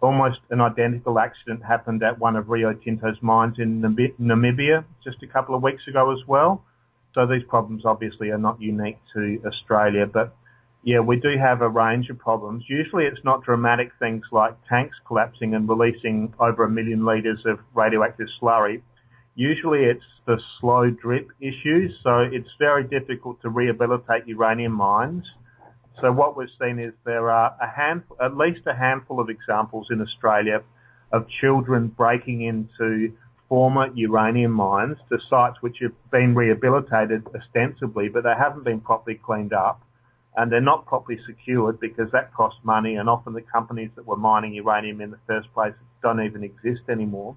[0.00, 5.26] almost an identical accident happened at one of Rio Tinto's mines in Namibia just a
[5.26, 6.64] couple of weeks ago as well.
[7.12, 10.36] So these problems obviously are not unique to Australia, but
[10.84, 12.62] yeah, we do have a range of problems.
[12.68, 17.58] Usually it's not dramatic things like tanks collapsing and releasing over a million litres of
[17.74, 18.82] radioactive slurry.
[19.34, 25.30] Usually it's the slow drip issues, so it's very difficult to rehabilitate uranium mines.
[26.00, 29.88] So what we've seen is there are a handful, at least a handful of examples
[29.90, 30.62] in Australia
[31.12, 33.16] of children breaking into
[33.48, 39.16] former uranium mines to sites which have been rehabilitated ostensibly, but they haven't been properly
[39.16, 39.82] cleaned up
[40.36, 44.16] and they're not properly secured because that costs money and often the companies that were
[44.16, 47.36] mining uranium in the first place don't even exist anymore.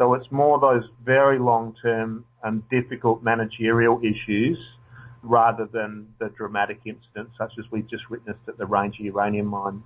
[0.00, 4.56] So it's more those very long-term and difficult managerial issues
[5.22, 9.82] rather than the dramatic incidents such as we've just witnessed at the Ranger uranium mine.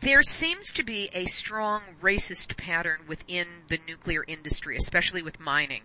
[0.00, 5.82] There seems to be a strong racist pattern within the nuclear industry, especially with mining.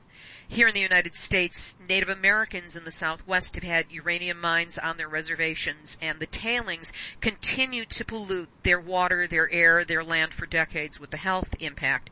[0.47, 4.97] Here in the United States, Native Americans in the Southwest have had uranium mines on
[4.97, 10.45] their reservations and the tailings continue to pollute their water, their air, their land for
[10.45, 12.11] decades with the health impact.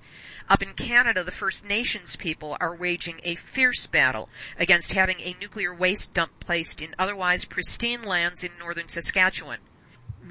[0.50, 5.36] Up in Canada, the First Nations people are waging a fierce battle against having a
[5.40, 9.60] nuclear waste dump placed in otherwise pristine lands in northern Saskatchewan.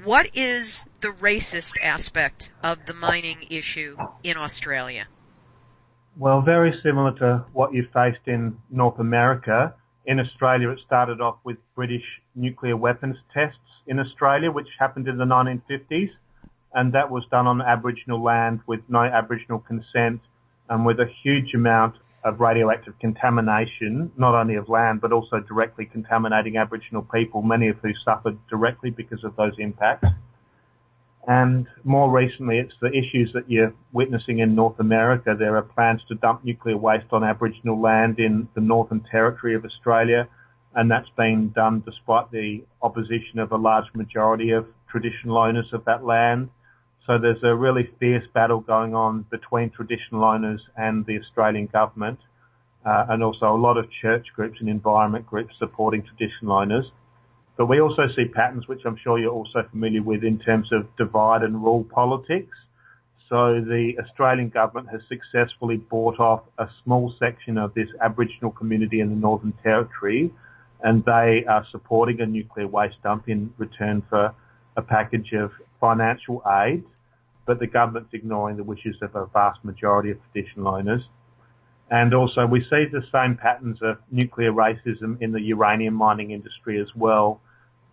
[0.03, 5.05] What is the racist aspect of the mining issue in Australia?
[6.17, 9.75] Well, very similar to what you faced in North America.
[10.07, 15.19] In Australia, it started off with British nuclear weapons tests in Australia, which happened in
[15.19, 16.09] the 1950s,
[16.73, 20.21] and that was done on Aboriginal land with no Aboriginal consent
[20.67, 25.85] and with a huge amount of radioactive contamination, not only of land, but also directly
[25.85, 30.07] contaminating Aboriginal people, many of who suffered directly because of those impacts.
[31.27, 35.35] And more recently, it's the issues that you're witnessing in North America.
[35.35, 39.63] There are plans to dump nuclear waste on Aboriginal land in the Northern Territory of
[39.63, 40.27] Australia,
[40.75, 45.85] and that's been done despite the opposition of a large majority of traditional owners of
[45.85, 46.49] that land.
[47.07, 52.19] So there's a really fierce battle going on between traditional owners and the Australian government,
[52.85, 56.91] uh, and also a lot of church groups and environment groups supporting traditional owners.
[57.57, 60.95] But we also see patterns which I'm sure you're also familiar with in terms of
[60.95, 62.57] divide and rule politics.
[63.29, 68.99] So the Australian government has successfully bought off a small section of this Aboriginal community
[68.99, 70.31] in the Northern Territory
[70.83, 74.33] and they are supporting a nuclear waste dump in return for
[74.75, 76.83] a package of financial aid,
[77.51, 81.09] but the government's ignoring the wishes of a vast majority of traditional owners.
[81.89, 86.79] And also we see the same patterns of nuclear racism in the uranium mining industry
[86.79, 87.41] as well.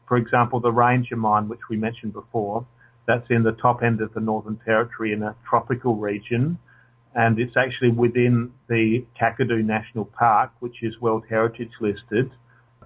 [0.06, 2.64] For example, the Ranger mine, which we mentioned before,
[3.04, 6.56] that's in the top end of the Northern Territory in a tropical region.
[7.16, 12.30] And it's actually within the Kakadu National Park, which is World Heritage listed.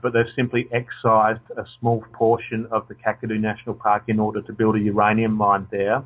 [0.01, 4.55] But they've simply excised a small portion of the Kakadu National Park in order to
[4.55, 6.03] build a uranium mine there.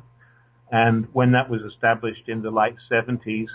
[0.71, 3.47] And when that was established in the late 70s,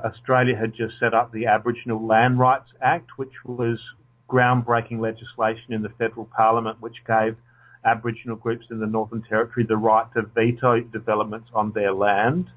[0.00, 3.80] Australia had just set up the Aboriginal Land Rights Act, which was
[4.28, 7.36] groundbreaking legislation in the federal parliament, which gave
[7.84, 12.50] Aboriginal groups in the Northern Territory the right to veto developments on their land.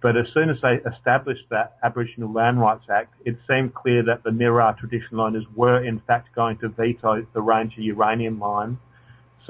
[0.00, 4.22] But as soon as they established that Aboriginal Land Rights Act, it seemed clear that
[4.22, 8.78] the Mirarr traditional owners were in fact going to veto the Ranger uranium mine.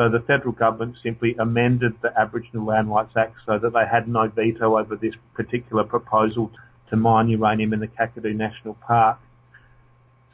[0.00, 4.08] So the federal government simply amended the Aboriginal Land Rights Act so that they had
[4.08, 6.50] no veto over this particular proposal
[6.88, 9.18] to mine uranium in the Kakadu National Park.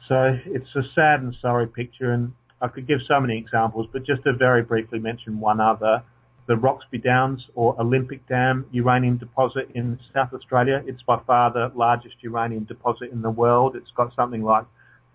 [0.07, 4.05] So it's a sad and sorry picture and I could give so many examples, but
[4.05, 6.01] just to very briefly mention one other,
[6.45, 10.81] the Roxby Downs or Olympic Dam uranium deposit in South Australia.
[10.87, 13.75] It's by far the largest uranium deposit in the world.
[13.75, 14.63] It's got something like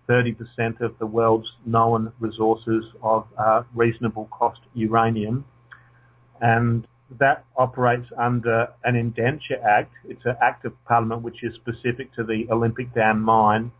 [0.07, 5.45] 30% of the world's known resources of uh, reasonable cost uranium.
[6.41, 6.87] And
[7.19, 9.93] that operates under an indenture act.
[10.07, 13.71] It's an act of parliament which is specific to the Olympic Dam mine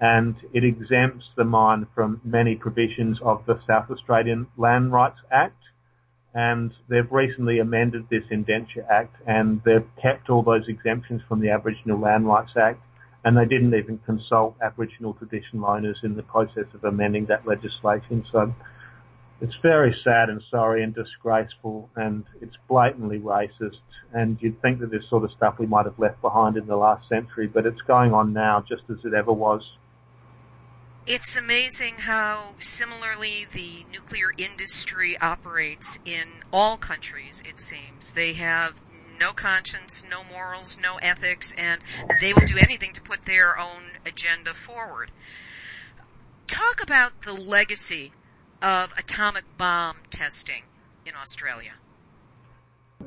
[0.00, 5.62] and it exempts the mine from many provisions of the South Australian Land Rights Act.
[6.34, 11.50] And they've recently amended this indenture act and they've kept all those exemptions from the
[11.50, 12.80] Aboriginal Land Rights Act
[13.24, 18.24] and they didn't even consult Aboriginal traditional owners in the process of amending that legislation.
[18.30, 18.54] So
[19.40, 23.80] it's very sad and sorry and disgraceful and it's blatantly racist
[24.12, 26.76] and you'd think that this sort of stuff we might have left behind in the
[26.76, 29.72] last century, but it's going on now just as it ever was.
[31.06, 38.12] It's amazing how similarly the nuclear industry operates in all countries, it seems.
[38.12, 38.80] They have
[39.18, 41.80] no conscience, no morals, no ethics, and
[42.20, 45.10] they will do anything to put their own agenda forward.
[46.46, 48.12] Talk about the legacy
[48.64, 50.62] of atomic bomb testing
[51.04, 51.72] in Australia?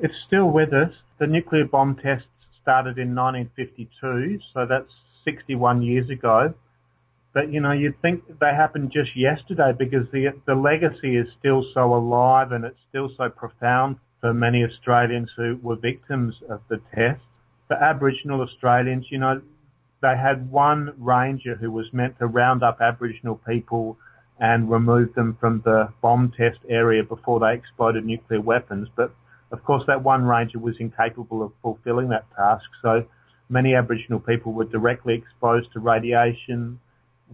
[0.00, 0.94] It's still with us.
[1.18, 2.28] The nuclear bomb tests
[2.62, 4.92] started in 1952, so that's
[5.24, 6.54] 61 years ago.
[7.32, 11.64] But you know, you'd think they happened just yesterday because the the legacy is still
[11.74, 16.80] so alive and it's still so profound for many Australians who were victims of the
[16.94, 17.20] test.
[17.68, 19.42] For Aboriginal Australians, you know,
[20.00, 23.98] they had one ranger who was meant to round up Aboriginal people
[24.38, 28.88] and remove them from the bomb test area before they exploded nuclear weapons.
[28.94, 29.12] But
[29.50, 32.68] of course, that one ranger was incapable of fulfilling that task.
[32.82, 33.06] So
[33.48, 36.78] many Aboriginal people were directly exposed to radiation.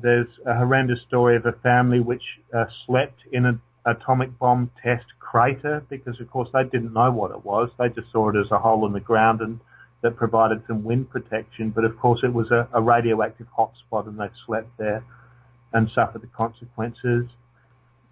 [0.01, 5.07] There's a horrendous story of a family which uh, slept in an atomic bomb test
[5.19, 7.71] crater because, of course, they didn't know what it was.
[7.79, 9.61] They just saw it as a hole in the ground and
[10.05, 11.71] that provided some wind protection.
[11.71, 15.03] But of course, it was a, a radioactive hotspot and they slept there
[15.73, 17.27] and suffered the consequences.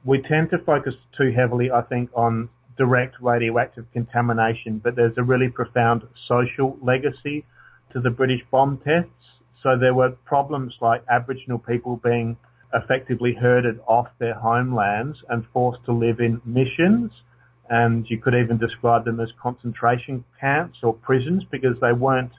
[0.05, 2.49] We tend to focus too heavily, I think, on
[2.79, 7.45] direct radioactive contamination, but there's a really profound social legacy
[7.93, 9.11] to the British bomb tests.
[9.63, 12.37] So there were problems like Aboriginal people being
[12.75, 17.13] effectively herded off their homelands and forced to live in missions.
[17.69, 22.33] And you could even describe them as concentration camps or prisons because they weren't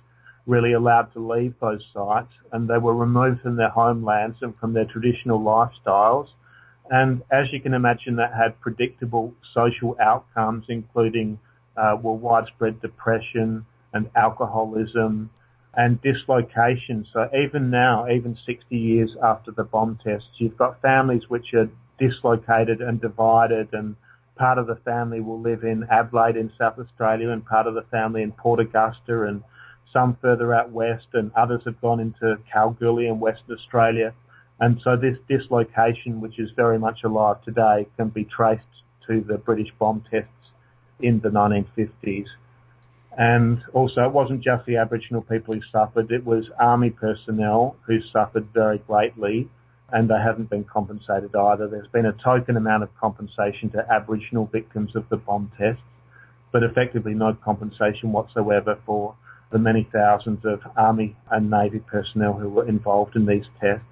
[0.45, 4.73] really allowed to leave those sites and they were removed from their homelands and from
[4.73, 6.27] their traditional lifestyles.
[6.91, 11.39] And as you can imagine, that had predictable social outcomes, including
[11.77, 15.29] uh, well, widespread depression and alcoholism
[15.75, 17.05] and dislocation.
[17.11, 21.69] So even now, even 60 years after the bomb tests, you've got families which are
[21.97, 23.95] dislocated and divided and
[24.35, 27.83] part of the family will live in Adelaide in South Australia and part of the
[27.83, 29.43] family in Port Augusta and
[29.91, 34.13] some further out west and others have gone into Kalgoorlie in Western Australia.
[34.59, 38.63] And so this dislocation, which is very much alive today, can be traced
[39.07, 40.29] to the British bomb tests
[40.99, 42.27] in the 1950s.
[43.17, 48.01] And also it wasn't just the Aboriginal people who suffered, it was army personnel who
[48.01, 49.49] suffered very greatly
[49.91, 51.67] and they haven't been compensated either.
[51.67, 55.83] There's been a token amount of compensation to Aboriginal victims of the bomb tests,
[56.51, 59.15] but effectively no compensation whatsoever for
[59.51, 63.85] the many thousands of Army and Navy personnel who were involved in these tests.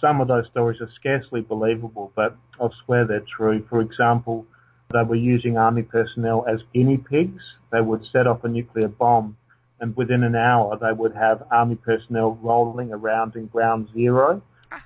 [0.00, 3.66] Some of those stories are scarcely believable, but I'll swear they're true.
[3.68, 4.46] For example,
[4.94, 7.42] they were using Army personnel as guinea pigs.
[7.70, 9.36] They would set off a nuclear bomb
[9.80, 14.42] and within an hour they would have Army personnel rolling around in ground zero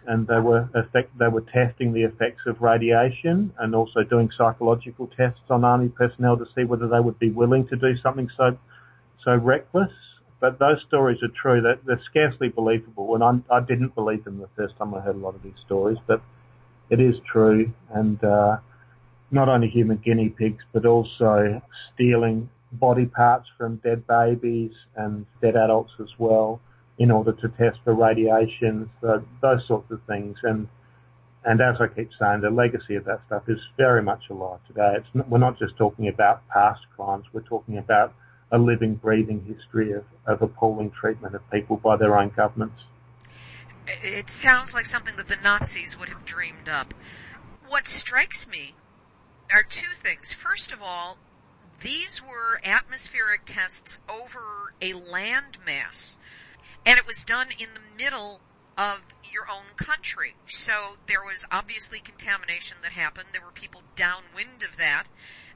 [0.06, 5.06] and they were effect, they were testing the effects of radiation and also doing psychological
[5.06, 8.56] tests on army personnel to see whether they would be willing to do something so
[9.22, 9.92] so reckless.
[10.40, 11.60] But those stories are true.
[11.60, 15.16] They're, they're scarcely believable, and I, I didn't believe them the first time I heard
[15.16, 15.98] a lot of these stories.
[16.06, 16.22] But
[16.90, 18.58] it is true, and uh,
[19.30, 21.62] not only human guinea pigs, but also
[21.92, 26.60] stealing body parts from dead babies and dead adults as well
[26.98, 30.38] in order to test for radiation, so those sorts of things.
[30.42, 30.68] And
[31.44, 34.96] and as I keep saying, the legacy of that stuff is very much alive today.
[34.96, 38.12] It's we're not just talking about past crimes; we're talking about
[38.50, 42.82] a living, breathing history of, of appalling treatment of people by their own governments.
[43.86, 46.92] It sounds like something that the Nazis would have dreamed up.
[47.66, 48.74] What strikes me
[49.52, 50.32] are two things.
[50.32, 51.18] First of all,
[51.80, 56.18] these were atmospheric tests over a landmass
[56.84, 58.40] and it was done in the middle
[58.78, 60.34] of your own country.
[60.46, 63.28] So there was obviously contamination that happened.
[63.32, 65.04] There were people downwind of that.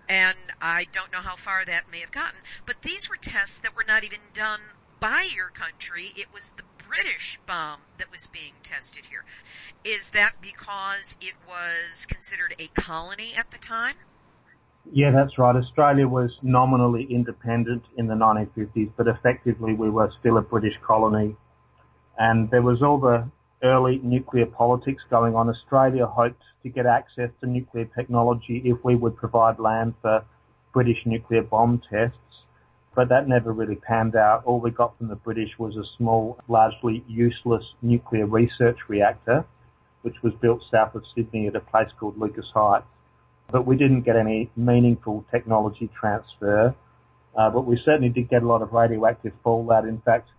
[0.09, 2.41] And I don't know how far that may have gotten.
[2.67, 4.61] But these were tests that were not even done
[5.01, 6.13] by your country.
[6.17, 9.25] It was the British bomb that was being tested here.
[9.83, 13.95] Is that because it was considered a colony at the time?
[14.93, 15.57] Yeah, that's right.
[15.57, 21.35] Australia was nominally independent in the 1950s, but effectively we were still a British colony.
[22.19, 23.27] And there was all the
[23.63, 25.49] early nuclear politics going on.
[25.49, 30.25] Australia hoped to get access to nuclear technology if we would provide land for
[30.75, 32.19] British nuclear bomb tests.
[32.95, 34.45] But that never really panned out.
[34.45, 39.45] All we got from the British was a small, largely useless nuclear research reactor,
[40.03, 42.87] which was built south of Sydney at a place called Lucas Heights
[43.53, 46.75] but we didn't get any meaningful technology transfer.
[47.37, 49.87] Uh, but we certainly did get a lot of radioactive fallout.
[49.87, 50.31] In fact,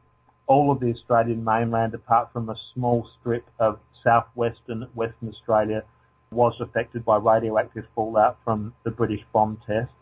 [0.47, 5.83] all of the Australian mainland, apart from a small strip of southwestern Western Australia,
[6.31, 9.93] was affected by radioactive fallout from the British bomb tests.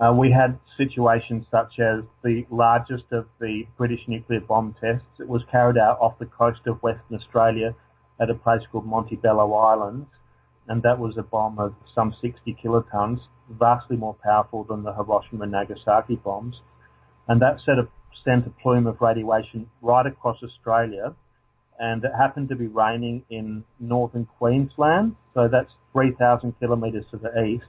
[0.00, 5.06] Uh, we had situations such as the largest of the British nuclear bomb tests.
[5.18, 7.74] It was carried out off the coast of Western Australia
[8.20, 10.06] at a place called Montebello Islands
[10.68, 15.44] and that was a bomb of some 60 kilotons, vastly more powerful than the Hiroshima
[15.44, 16.60] and Nagasaki bombs.
[17.26, 17.88] And that set a,
[18.24, 21.14] sent a plume of radiation right across Australia,
[21.80, 27.42] and it happened to be raining in northern Queensland, so that's 3,000 kilometres to the
[27.42, 27.66] east,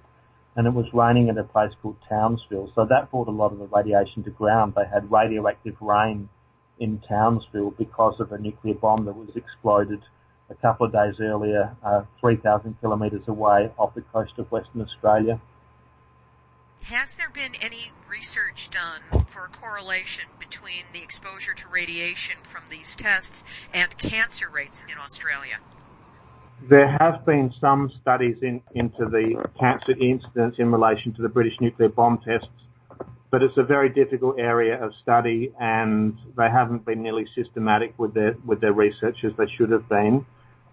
[0.56, 2.72] and it was raining at a place called Townsville.
[2.76, 4.74] So that brought a lot of the radiation to ground.
[4.76, 6.30] They had radioactive rain
[6.80, 10.02] in Townsville because of a nuclear bomb that was exploded
[10.50, 15.39] a couple of days earlier, uh, 3,000 kilometres away off the coast of Western Australia.
[16.84, 22.64] Has there been any research done for a correlation between the exposure to radiation from
[22.70, 23.43] these tests
[23.74, 25.60] and cancer rates in Australia?
[26.68, 31.60] There have been some studies in, into the cancer incidence in relation to the British
[31.60, 32.49] nuclear bomb tests
[33.32, 38.14] but it's a very difficult area of study and they haven't been nearly systematic with
[38.14, 40.26] their with their research as they should have been.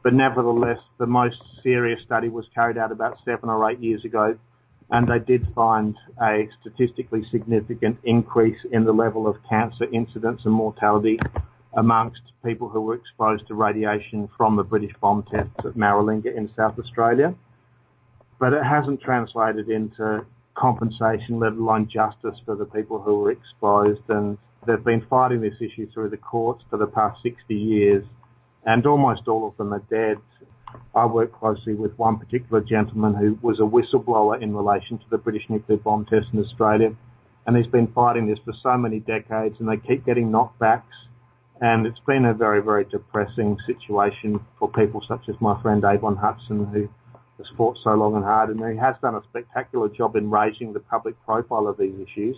[0.03, 4.39] But nevertheless, the most serious study was carried out about seven or eight years ago,
[4.91, 10.55] and they did find a statistically significant increase in the level of cancer incidence and
[10.55, 11.19] mortality
[11.75, 16.51] amongst people who were exposed to radiation from the British bomb tests at Maralinga in
[16.55, 17.35] South Australia.
[18.39, 24.09] But it hasn't translated into compensation, let alone justice for the people who were exposed.
[24.09, 28.05] And They've been fighting this issue through the courts for the past 60 years,
[28.65, 30.19] and almost all of them are dead.
[30.93, 35.19] I work closely with one particular gentleman who was a whistleblower in relation to the
[35.19, 36.97] British nuclear bomb test in Australia,
[37.47, 40.83] and he's been fighting this for so many decades, and they keep getting knockbacks,
[41.61, 46.17] and it's been a very, very depressing situation for people such as my friend Avon
[46.17, 46.89] Hudson, who
[47.39, 50.73] has fought so long and hard, and he has done a spectacular job in raising
[50.73, 52.37] the public profile of these issues.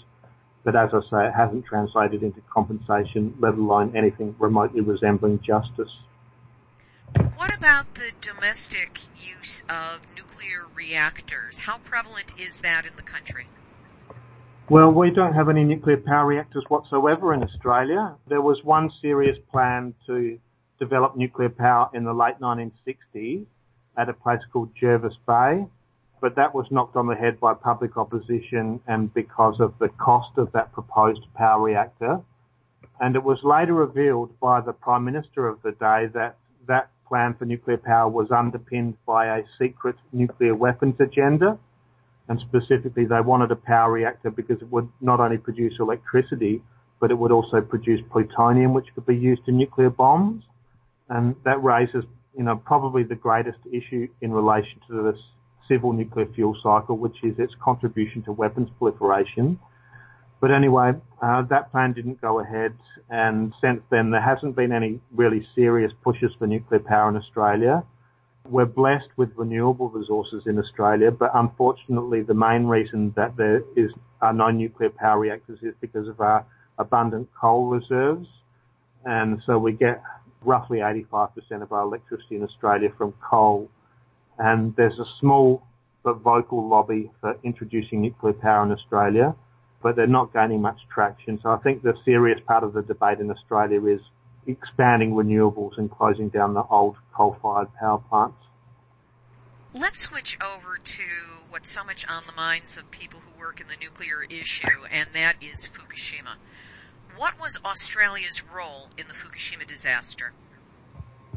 [0.65, 5.97] But as I say, it hasn't translated into compensation, let alone anything remotely resembling justice.
[7.37, 11.59] What about the domestic use of nuclear reactors?
[11.59, 13.47] How prevalent is that in the country?
[14.71, 18.15] Well, we don't have any nuclear power reactors whatsoever in Australia.
[18.27, 20.39] There was one serious plan to
[20.79, 23.47] develop nuclear power in the late 1960s
[23.97, 25.65] at a place called Jervis Bay,
[26.21, 30.37] but that was knocked on the head by public opposition and because of the cost
[30.37, 32.21] of that proposed power reactor.
[33.01, 37.33] And it was later revealed by the Prime Minister of the day that that plan
[37.33, 41.59] for nuclear power was underpinned by a secret nuclear weapons agenda.
[42.29, 46.63] And specifically, they wanted a power reactor because it would not only produce electricity,
[47.01, 50.45] but it would also produce plutonium, which could be used in nuclear bombs.
[51.09, 52.05] And that raises,
[52.37, 55.21] you know, probably the greatest issue in relation to this
[55.69, 59.59] civil nuclear fuel cycle, which is its contribution to weapons proliferation.
[60.41, 62.75] But anyway, uh, that plan didn't go ahead,
[63.11, 67.85] and since then there hasn't been any really serious pushes for nuclear power in Australia.
[68.49, 73.93] We're blessed with renewable resources in Australia, but unfortunately the main reason that there is
[74.21, 76.45] are no nuclear power reactors is because of our
[76.79, 78.29] abundant coal reserves.
[79.05, 80.03] And so we get
[80.43, 83.71] roughly 85% of our electricity in Australia from coal
[84.39, 85.63] and there's a small
[86.03, 89.35] but vocal lobby for introducing nuclear power in Australia,
[89.83, 91.41] but they're not gaining much traction.
[91.43, 94.01] So I think the serious part of the debate in Australia is
[94.49, 98.37] expanding renewables and closing down the old coal-fired power plants.
[99.75, 101.03] Let's switch over to
[101.51, 105.11] what's so much on the minds of people who work in the nuclear issue, and
[105.13, 106.37] that is Fukushima.
[107.17, 110.33] What was Australia's role in the Fukushima disaster?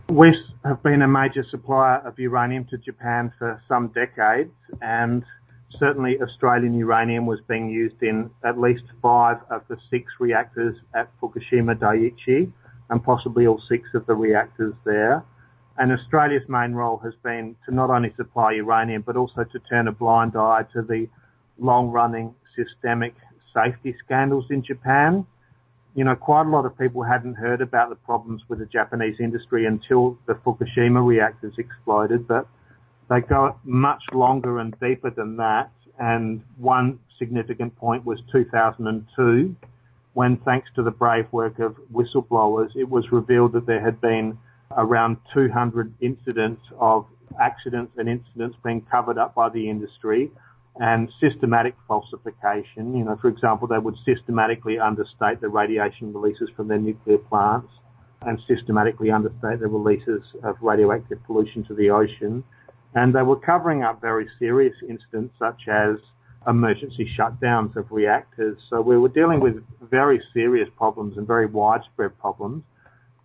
[0.07, 5.23] We have been a major supplier of uranium to Japan for some decades, and
[5.77, 11.09] certainly Australian uranium was being used in at least five of the six reactors at
[11.19, 12.51] Fukushima Daiichi,
[12.91, 15.23] and possibly all six of the reactors there.
[15.79, 19.87] And Australia's main role has been to not only supply uranium, but also to turn
[19.87, 21.09] a blind eye to the
[21.57, 23.15] long-running systemic
[23.53, 25.25] safety scandals in Japan
[25.95, 29.19] you know, quite a lot of people hadn't heard about the problems with the Japanese
[29.19, 32.47] industry until the Fukushima reactors exploded, but
[33.09, 35.69] they go much longer and deeper than that.
[35.99, 39.55] And one significant point was 2002,
[40.13, 44.37] when thanks to the brave work of whistleblowers, it was revealed that there had been
[44.77, 47.05] around 200 incidents of
[47.39, 50.31] accidents and incidents being covered up by the industry
[50.79, 52.95] and systematic falsification.
[52.95, 57.71] You know, for example, they would systematically understate the radiation releases from their nuclear plants
[58.21, 62.43] and systematically understate the releases of radioactive pollution to the ocean.
[62.93, 65.97] And they were covering up very serious incidents such as
[66.47, 68.61] emergency shutdowns of reactors.
[68.69, 72.63] So we were dealing with very serious problems and very widespread problems.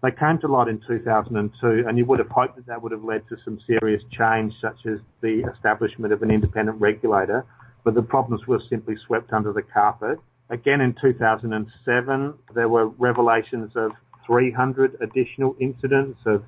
[0.03, 3.03] They came to light in 2002, and you would have hoped that that would have
[3.03, 7.47] led to some serious change, such as the establishment of an independent regulator,
[7.83, 10.21] but the problems were simply swept under the carpet.
[10.51, 13.93] Again, in 2007, there were revelations of
[14.27, 16.45] 300 additional incidents of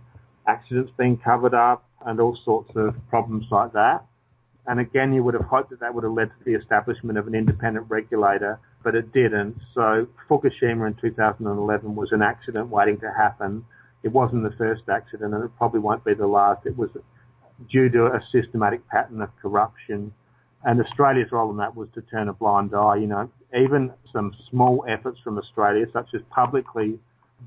[0.47, 4.05] accidents being covered up and all sorts of problems like that.
[4.69, 7.27] And again, you would have hoped that that would have led to the establishment of
[7.27, 9.61] an independent regulator but it didn't.
[9.75, 13.64] So Fukushima in 2011 was an accident waiting to happen.
[14.03, 16.66] It wasn't the first accident, and it probably won't be the last.
[16.66, 16.91] It was
[17.69, 20.12] due to a systematic pattern of corruption.
[20.64, 22.97] And Australia's role in that was to turn a blind eye.
[22.97, 26.99] You know, even some small efforts from Australia, such as publicly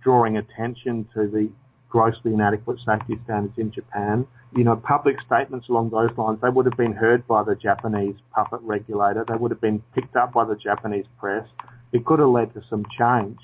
[0.02, 1.50] drawing attention to the
[1.90, 6.66] grossly inadequate safety standards in Japan, you know, public statements along those lines, they would
[6.66, 9.26] have been heard by the Japanese puppet regulator.
[9.28, 11.48] They would have been picked up by the Japanese press.
[11.94, 13.38] It could have led to some change.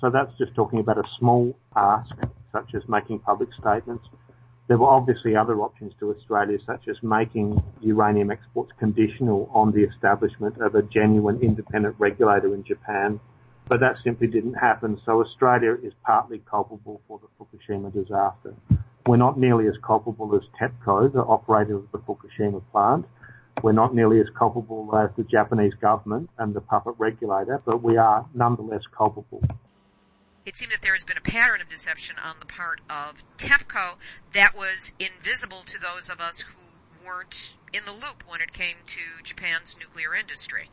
[0.00, 2.14] So that's just talking about a small ask,
[2.52, 4.06] such as making public statements.
[4.66, 9.84] There were obviously other options to Australia, such as making uranium exports conditional on the
[9.84, 13.20] establishment of a genuine independent regulator in Japan,
[13.68, 15.00] but that simply didn't happen.
[15.04, 18.54] So Australia is partly culpable for the Fukushima disaster.
[19.06, 23.04] We're not nearly as culpable as TEPCO, the operator of the Fukushima plant.
[23.62, 27.98] We're not nearly as culpable as the Japanese government and the puppet regulator, but we
[27.98, 29.42] are nonetheless culpable.
[30.46, 33.96] it seemed that there has been a pattern of deception on the part of TEPCO
[34.32, 36.60] that was invisible to those of us who
[37.06, 40.70] weren't in the loop when it came to Japan's nuclear industry.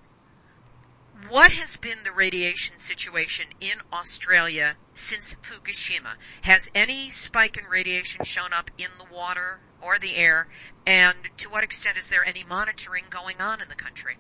[1.30, 6.15] What has been the radiation situation in Australia since Fukushima?
[6.41, 10.47] Has any spike in radiation shown up in the water or the air?
[10.86, 14.17] And to what extent is there any monitoring going on in the country?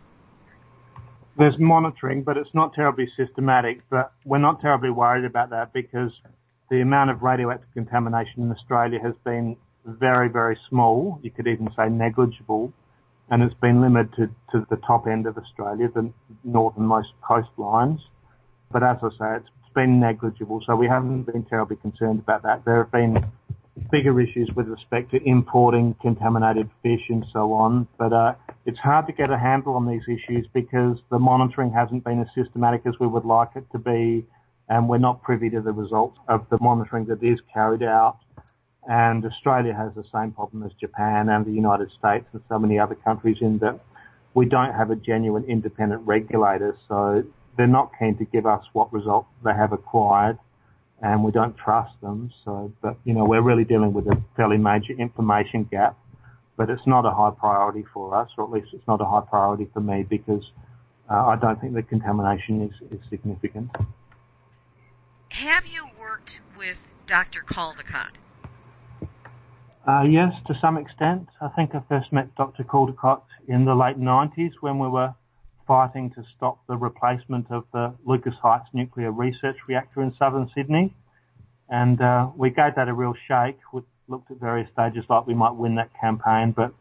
[1.37, 3.81] There's monitoring, but it's not terribly systematic.
[3.89, 6.11] But we're not terribly worried about that because
[6.69, 11.19] the amount of radioactive contamination in Australia has been very, very small.
[11.23, 12.73] You could even say negligible
[13.31, 16.11] and it's been limited to the top end of Australia, the
[16.43, 18.01] northernmost coastlines.
[18.71, 22.65] But as I say, it's been negligible, so we haven't been terribly concerned about that.
[22.65, 23.25] There have been
[23.89, 29.07] bigger issues with respect to importing contaminated fish and so on, but uh, it's hard
[29.07, 32.99] to get a handle on these issues because the monitoring hasn't been as systematic as
[32.99, 34.25] we would like it to be,
[34.67, 38.17] and we're not privy to the results of the monitoring that is carried out.
[38.87, 42.79] And Australia has the same problem as Japan and the United States and so many
[42.79, 43.79] other countries in that
[44.33, 46.75] we don't have a genuine independent regulator.
[46.87, 47.23] So
[47.57, 50.37] they're not keen to give us what results they have acquired
[51.01, 52.31] and we don't trust them.
[52.45, 55.97] So, but you know, we're really dealing with a fairly major information gap,
[56.57, 59.23] but it's not a high priority for us, or at least it's not a high
[59.27, 60.51] priority for me because
[61.09, 63.71] uh, I don't think the contamination is, is significant.
[65.29, 67.41] Have you worked with Dr.
[67.41, 68.11] Caldicott?
[69.85, 71.27] Uh, yes, to some extent.
[71.41, 72.63] I think I first met Dr.
[72.63, 75.15] Caldicott in the late 90s when we were
[75.65, 80.93] fighting to stop the replacement of the Lucas Heights nuclear research reactor in southern Sydney.
[81.67, 83.57] And uh, we gave that a real shake.
[83.73, 86.73] We looked at various stages like we might win that campaign, but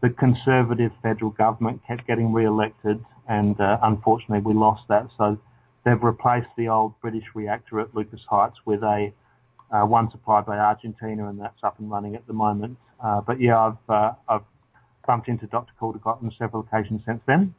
[0.00, 5.08] the Conservative federal government kept getting re-elected and uh, unfortunately we lost that.
[5.18, 5.38] So
[5.84, 9.12] they've replaced the old British reactor at Lucas Heights with a
[9.70, 12.78] uh, one supplied by Argentina, and that's up and running at the moment.
[13.00, 14.42] Uh, but yeah, I've uh, I've
[15.06, 15.72] bumped into Dr.
[15.80, 17.54] Caldicott on several occasions since then.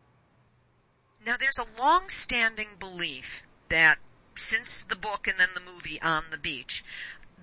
[1.25, 3.97] Now, there's a long-standing belief that
[4.35, 6.83] since the book and then the movie On the Beach,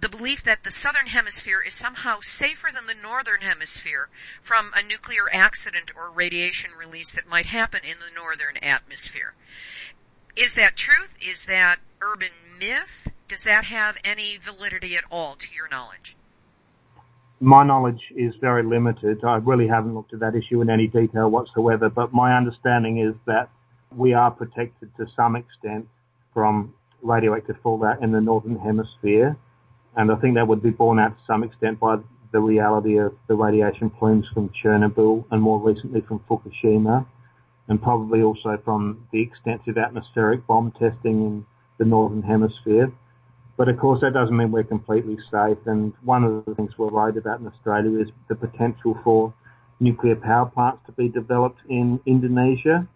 [0.00, 4.08] the belief that the southern hemisphere is somehow safer than the northern hemisphere
[4.42, 9.34] from a nuclear accident or radiation release that might happen in the northern atmosphere.
[10.36, 11.14] Is that truth?
[11.20, 13.08] Is that urban myth?
[13.28, 16.16] Does that have any validity at all to your knowledge?
[17.40, 19.24] My knowledge is very limited.
[19.24, 23.14] I really haven't looked at that issue in any detail whatsoever, but my understanding is
[23.26, 23.48] that
[23.94, 25.88] we are protected to some extent
[26.32, 29.36] from radioactive fallout in the northern hemisphere.
[29.96, 31.98] And I think that would be borne out to some extent by
[32.32, 37.06] the reality of the radiation plumes from Chernobyl and more recently from Fukushima
[37.68, 41.46] and probably also from the extensive atmospheric bomb testing in
[41.78, 42.92] the northern hemisphere.
[43.56, 45.58] But of course, that doesn't mean we're completely safe.
[45.66, 49.32] And one of the things we're worried about in Australia is the potential for
[49.78, 52.88] nuclear power plants to be developed in Indonesia.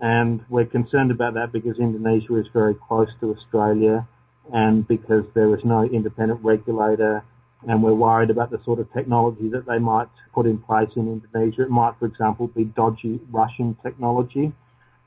[0.00, 4.08] And we're concerned about that because Indonesia is very close to Australia
[4.52, 7.22] and because there is no independent regulator
[7.68, 11.08] and we're worried about the sort of technology that they might put in place in
[11.08, 11.62] Indonesia.
[11.62, 14.52] It might, for example, be dodgy Russian technology,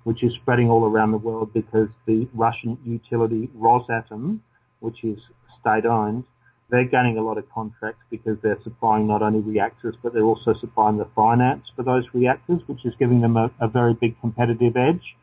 [0.04, 4.40] which is spreading all around the world because the Russian utility Rosatom
[4.84, 5.20] which is
[5.60, 6.26] state-owned,
[6.70, 10.54] they're gaining a lot of contracts because they're supplying not only reactors, but they're also
[10.54, 14.76] supplying the finance for those reactors, which is giving them a, a very big competitive
[14.76, 15.16] edge.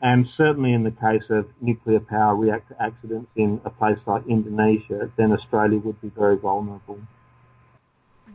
[0.00, 5.10] And certainly in the case of nuclear power reactor accidents in a place like Indonesia,
[5.16, 7.00] then Australia would be very vulnerable.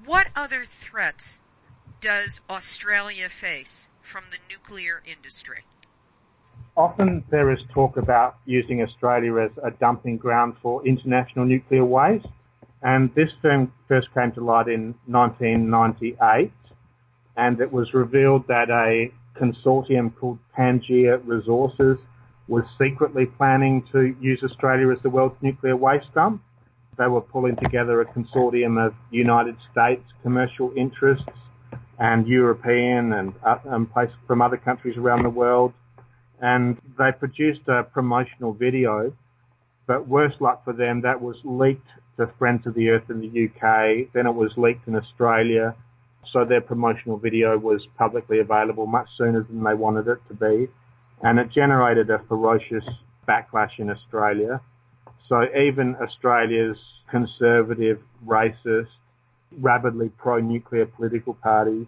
[0.05, 1.39] What other threats
[1.99, 5.63] does Australia face from the nuclear industry?
[6.77, 12.27] Often there is talk about using Australia as a dumping ground for international nuclear waste.
[12.81, 16.51] And this term first came to light in 1998.
[17.37, 21.97] And it was revealed that a consortium called Pangaea Resources
[22.47, 26.41] was secretly planning to use Australia as the world's nuclear waste dump.
[26.97, 31.25] They were pulling together a consortium of United States commercial interests
[31.97, 33.87] and European and, uh, and
[34.27, 35.73] from other countries around the world
[36.41, 39.13] and they produced a promotional video.
[39.87, 43.45] But worse luck for them, that was leaked to Friends of the Earth in the
[43.45, 44.11] UK.
[44.13, 45.75] Then it was leaked in Australia.
[46.25, 50.67] So their promotional video was publicly available much sooner than they wanted it to be.
[51.21, 52.85] And it generated a ferocious
[53.27, 54.61] backlash in Australia.
[55.27, 56.77] So even Australia's
[57.09, 58.89] conservative, racist,
[59.51, 61.87] rabidly pro-nuclear political parties,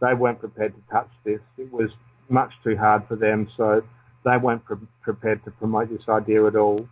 [0.00, 1.40] they weren't prepared to touch this.
[1.56, 1.90] It was
[2.28, 3.82] much too hard for them, so
[4.24, 6.88] they weren't pre- prepared to promote this idea at all.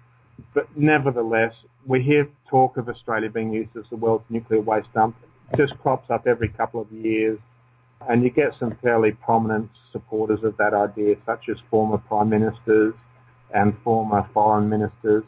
[0.55, 1.55] but nevertheless,
[1.87, 5.17] we hear talk of Australia being used as the world's nuclear waste dump.
[5.53, 7.39] It just crops up every couple of years,
[8.09, 12.95] and you get some fairly prominent supporters of that idea, such as former prime ministers
[13.53, 15.25] and former foreign ministers.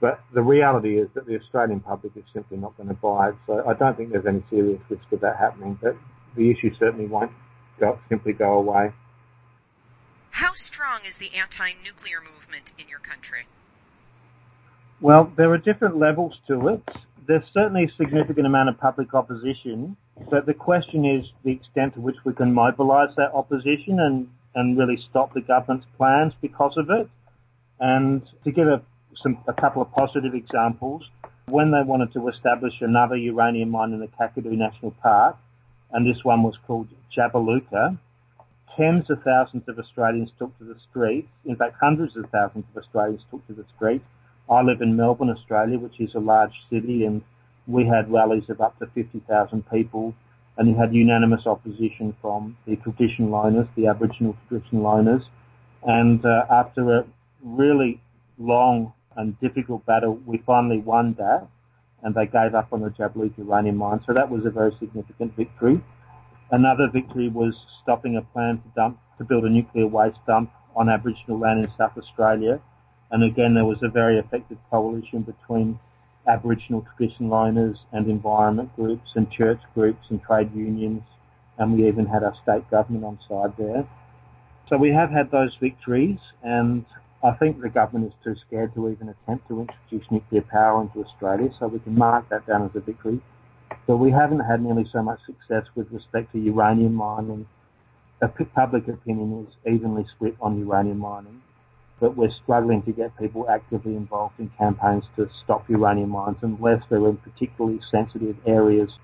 [0.00, 3.36] But the reality is that the Australian public is simply not going to buy it.
[3.46, 5.78] So I don't think there's any serious risk of that happening.
[5.80, 5.96] But
[6.34, 7.32] the issue certainly won't
[7.78, 8.92] go, simply go away.
[10.34, 13.42] How strong is the anti-nuclear movement in your country?
[15.00, 16.82] Well, there are different levels to it.
[17.24, 19.96] There's certainly a significant amount of public opposition,
[20.28, 24.76] but the question is the extent to which we can mobilise that opposition and, and
[24.76, 27.08] really stop the government's plans because of it.
[27.78, 28.82] And to give a,
[29.14, 31.08] some, a couple of positive examples,
[31.46, 35.36] when they wanted to establish another uranium mine in the Kakadu National Park,
[35.92, 37.96] and this one was called Jabiluka,
[38.76, 41.28] tens of thousands of Australians took to the streets.
[41.44, 44.04] In fact, hundreds of thousands of Australians took to the streets.
[44.48, 47.22] I live in Melbourne, Australia, which is a large city, and
[47.66, 50.14] we had rallies of up to 50,000 people,
[50.56, 55.24] and you had unanimous opposition from the traditional owners, the Aboriginal traditional owners.
[55.82, 57.04] And uh, after a
[57.42, 58.00] really
[58.38, 61.46] long and difficult battle, we finally won that,
[62.02, 64.00] and they gave up on the Jabiluka uranium mine.
[64.06, 65.80] So that was a very significant victory.
[66.54, 70.88] Another victory was stopping a plan to dump to build a nuclear waste dump on
[70.88, 72.60] Aboriginal land in South Australia.
[73.10, 75.80] And again, there was a very effective coalition between
[76.28, 81.02] Aboriginal traditional owners and environment groups and church groups and trade unions.
[81.58, 83.84] And we even had our state government on side there.
[84.68, 86.84] So we have had those victories and
[87.24, 91.02] I think the government is too scared to even attempt to introduce nuclear power into
[91.04, 93.20] Australia, so we can mark that down as a victory.
[93.86, 97.46] But we haven't had nearly so much success with respect to uranium mining.
[98.54, 101.42] Public opinion is evenly split on uranium mining,
[102.00, 106.82] but we're struggling to get people actively involved in campaigns to stop uranium mines unless
[106.88, 108.98] they're in particularly sensitive areas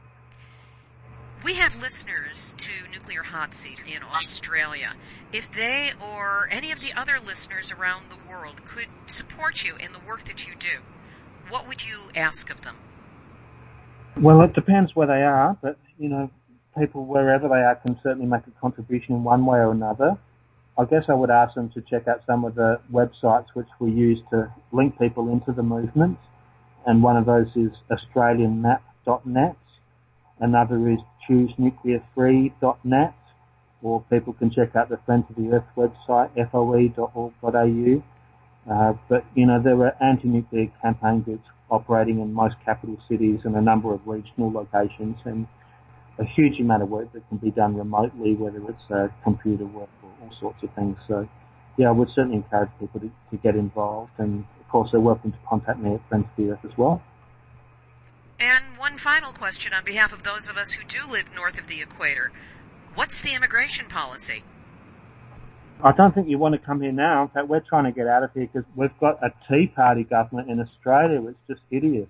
[1.42, 4.92] we have listeners to Nuclear Hot Seat in Australia.
[5.32, 9.92] If they or any of the other listeners around the world could support you in
[9.92, 10.80] the work that you do,
[11.48, 12.76] what would you ask of them?
[14.20, 16.30] Well, it depends where they are, but you know,
[16.78, 20.18] people wherever they are can certainly make a contribution in one way or another.
[20.76, 23.90] I guess I would ask them to check out some of the websites which we
[23.90, 26.18] use to link people into the movement,
[26.86, 29.56] and one of those is AustralianMap.net.
[30.38, 33.14] Another is choosenuclearfree.net,
[33.82, 38.02] or people can check out the Friends of the Earth website, foe.org.au.
[38.70, 43.56] Uh, but, you know, there are anti-nuclear campaign groups operating in most capital cities and
[43.56, 45.46] a number of regional locations and
[46.18, 49.88] a huge amount of work that can be done remotely, whether it's uh, computer work
[50.02, 50.98] or all sorts of things.
[51.08, 51.28] So,
[51.76, 55.32] yeah, I would certainly encourage people to, to get involved and, of course, they're welcome
[55.32, 57.02] to contact me at Friends of the Earth as well.
[58.38, 61.66] And one final question on behalf of those of us who do live north of
[61.66, 62.32] the equator.
[62.94, 64.42] What's the immigration policy?
[65.82, 67.22] I don't think you want to come here now.
[67.22, 70.04] In fact, we're trying to get out of here because we've got a Tea Party
[70.04, 72.08] government in Australia which is just hideous.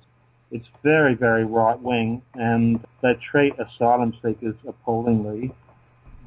[0.51, 5.53] It's very, very right wing and they treat asylum seekers appallingly.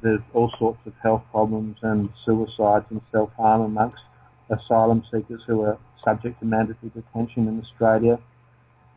[0.02, 4.04] There's all sorts of health problems and suicides and self-harm amongst
[4.50, 8.20] asylum seekers who are subject to mandatory detention in Australia.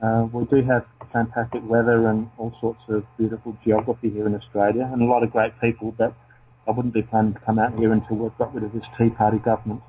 [0.00, 4.88] Uh, we do have fantastic weather and all sorts of beautiful geography here in Australia
[4.92, 6.14] and a lot of great people, but
[6.66, 9.10] I wouldn't be planning to come out here until we've got rid of this Tea
[9.10, 9.82] Party government.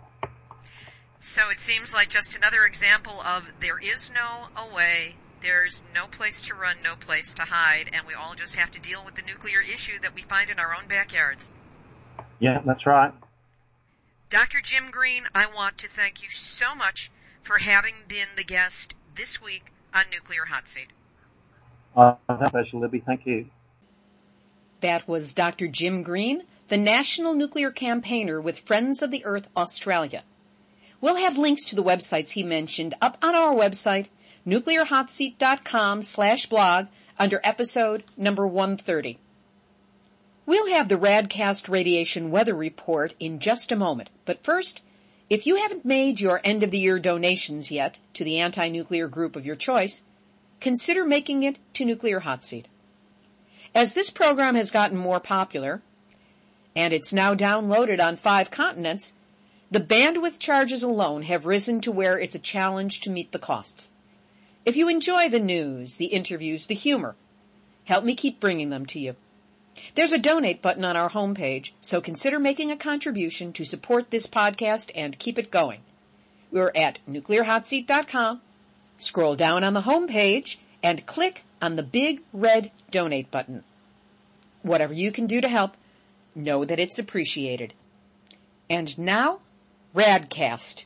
[1.19, 6.41] So it seems like just another example of there is no away, there's no place
[6.43, 9.23] to run, no place to hide, and we all just have to deal with the
[9.23, 11.51] nuclear issue that we find in our own backyards.
[12.39, 13.11] Yeah, that's right.
[14.30, 14.59] Dr.
[14.61, 17.09] Jim Green, I want to thank you so much
[17.41, 20.88] for having been the guest this week on Nuclear Hot Seat.
[21.95, 22.13] Uh,
[22.49, 23.03] pleasure, Libbe.
[23.03, 23.47] Thank you.
[24.82, 25.67] That was Dr.
[25.67, 30.24] Jim Green, the National Nuclear Campaigner with Friends of the Earth Australia.
[30.99, 34.07] We'll have links to the websites he mentioned up on our website,
[34.45, 36.88] nuclearhotseat.com slash blog
[37.18, 39.18] under episode number 130.
[40.45, 44.82] We'll have the Radcast Radiation Weather Report in just a moment, but first,
[45.30, 49.36] if you haven't made your end of the year donations yet to the anti-nuclear group
[49.36, 50.03] of your choice,
[50.59, 52.68] consider making it to Nuclear Hot Seat.
[53.76, 55.82] As this program has gotten more popular,
[56.78, 59.13] and it's now downloaded on five continents,
[59.71, 63.89] the bandwidth charges alone have risen to where it's a challenge to meet the costs.
[64.63, 67.15] If you enjoy the news, the interviews, the humor,
[67.86, 69.15] help me keep bringing them to you.
[69.95, 74.28] There's a donate button on our homepage, so consider making a contribution to support this
[74.28, 75.80] podcast and keep it going.
[76.51, 78.41] We're at nuclearhotseat.com.
[78.99, 83.63] Scroll down on the homepage and click on the big red donate button.
[84.61, 85.75] Whatever you can do to help,
[86.38, 87.73] know that it's appreciated.
[88.69, 89.39] And now,
[89.95, 90.85] Radcast.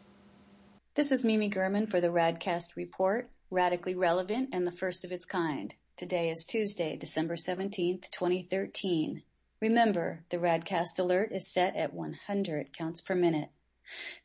[0.96, 5.26] This is Mimi German for the Radcast Report, radically relevant and the first of its
[5.26, 5.76] kind.
[5.98, 9.24] Today is Tuesday, December 17th, 2013.
[9.62, 13.50] Remember, the Radcast alert is set at 100 counts per minute.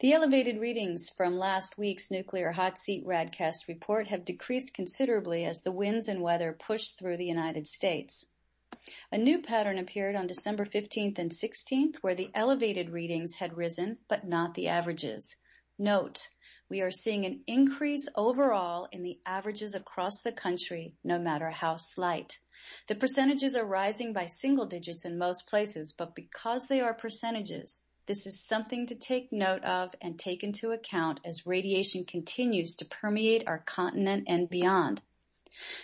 [0.00, 5.62] The elevated readings from last week's nuclear hot seat Radcast report have decreased considerably as
[5.62, 8.26] the winds and weather push through the United States.
[9.12, 13.98] A new pattern appeared on December 15th and 16th where the elevated readings had risen,
[14.08, 15.36] but not the averages.
[15.78, 16.28] Note,
[16.68, 21.76] we are seeing an increase overall in the averages across the country, no matter how
[21.76, 22.38] slight.
[22.88, 27.82] The percentages are rising by single digits in most places, but because they are percentages,
[28.06, 32.84] this is something to take note of and take into account as radiation continues to
[32.84, 35.02] permeate our continent and beyond.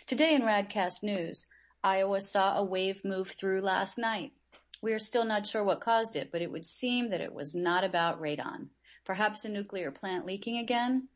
[0.07, 1.47] Today in Radcast News,
[1.85, 4.33] Iowa saw a wave move through last night.
[4.81, 7.55] We are still not sure what caused it, but it would seem that it was
[7.55, 8.69] not about radon.
[9.05, 11.09] Perhaps a nuclear plant leaking again?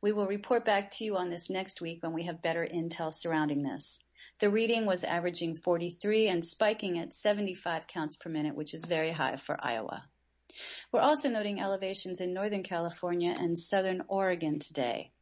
[0.00, 3.12] We will report back to you on this next week when we have better intel
[3.12, 4.00] surrounding this.
[4.40, 9.12] The reading was averaging 43 and spiking at 75 counts per minute, which is very
[9.12, 10.04] high for Iowa.
[10.92, 15.12] We're also noting elevations in Northern California and Southern Oregon today.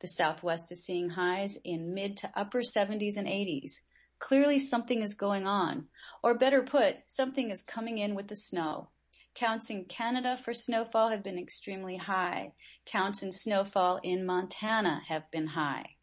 [0.00, 3.80] The Southwest is seeing highs in mid to upper 70s and 80s.
[4.18, 5.86] Clearly something is going on.
[6.22, 8.90] Or better put, something is coming in with the snow.
[9.34, 12.52] Counts in Canada for snowfall have been extremely high.
[12.84, 15.96] Counts in snowfall in Montana have been high.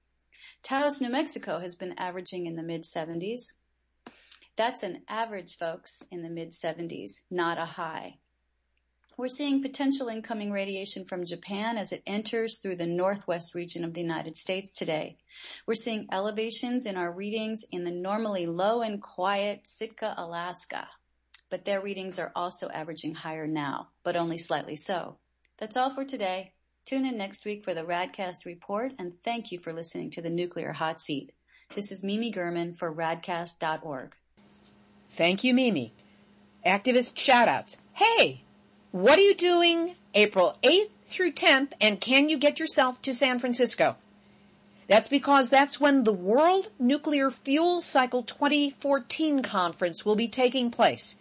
[0.63, 3.51] Taos, New Mexico has been averaging in the mid 70s.
[4.55, 8.19] That's an average, folks, in the mid 70s, not a high.
[9.17, 13.93] We're seeing potential incoming radiation from Japan as it enters through the northwest region of
[13.93, 15.15] the United States today.
[15.65, 20.89] We're seeing elevations in our readings in the normally low and quiet Sitka, Alaska.
[21.49, 25.15] But their readings are also averaging higher now, but only slightly so.
[25.59, 26.51] That's all for today.
[26.85, 30.29] Tune in next week for the Radcast report and thank you for listening to the
[30.29, 31.31] Nuclear Hot Seat.
[31.73, 34.13] This is Mimi German for radcast.org.
[35.11, 35.93] Thank you, Mimi.
[36.65, 37.77] Activist shoutouts.
[37.93, 38.44] Hey!
[38.95, 43.39] What are you doing April 8th through 10th and can you get yourself to San
[43.39, 43.97] Francisco?
[44.87, 51.17] That's because that's when the World Nuclear Fuel Cycle 2014 conference will be taking place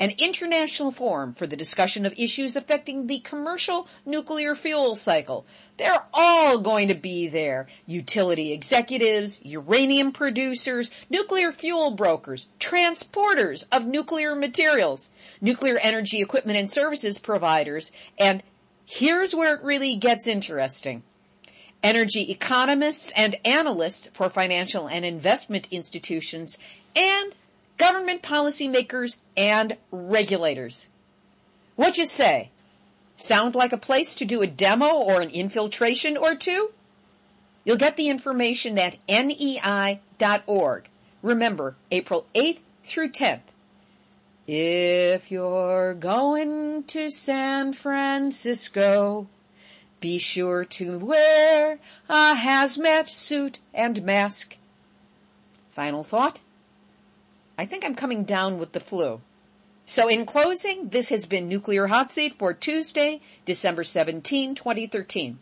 [0.00, 5.46] an international forum for the discussion of issues affecting the commercial nuclear fuel cycle.
[5.76, 7.68] They're all going to be there.
[7.86, 16.70] Utility executives, uranium producers, nuclear fuel brokers, transporters of nuclear materials, nuclear energy equipment and
[16.70, 18.42] services providers, and
[18.86, 21.02] here's where it really gets interesting.
[21.82, 26.58] Energy economists and analysts for financial and investment institutions
[26.96, 27.34] and
[27.80, 30.86] government policymakers, and regulators.
[31.76, 32.50] What you say?
[33.16, 36.72] Sound like a place to do a demo or an infiltration or two?
[37.64, 40.88] You'll get the information at nei.org.
[41.22, 43.40] Remember, April 8th through 10th.
[44.46, 49.26] If you're going to San Francisco,
[50.00, 51.78] be sure to wear
[52.10, 54.58] a hazmat suit and mask.
[55.72, 56.40] Final thought?
[57.60, 59.20] I think I'm coming down with the flu.
[59.84, 65.38] So in closing, this has been Nuclear Hot Seat for Tuesday, December 17, 2013.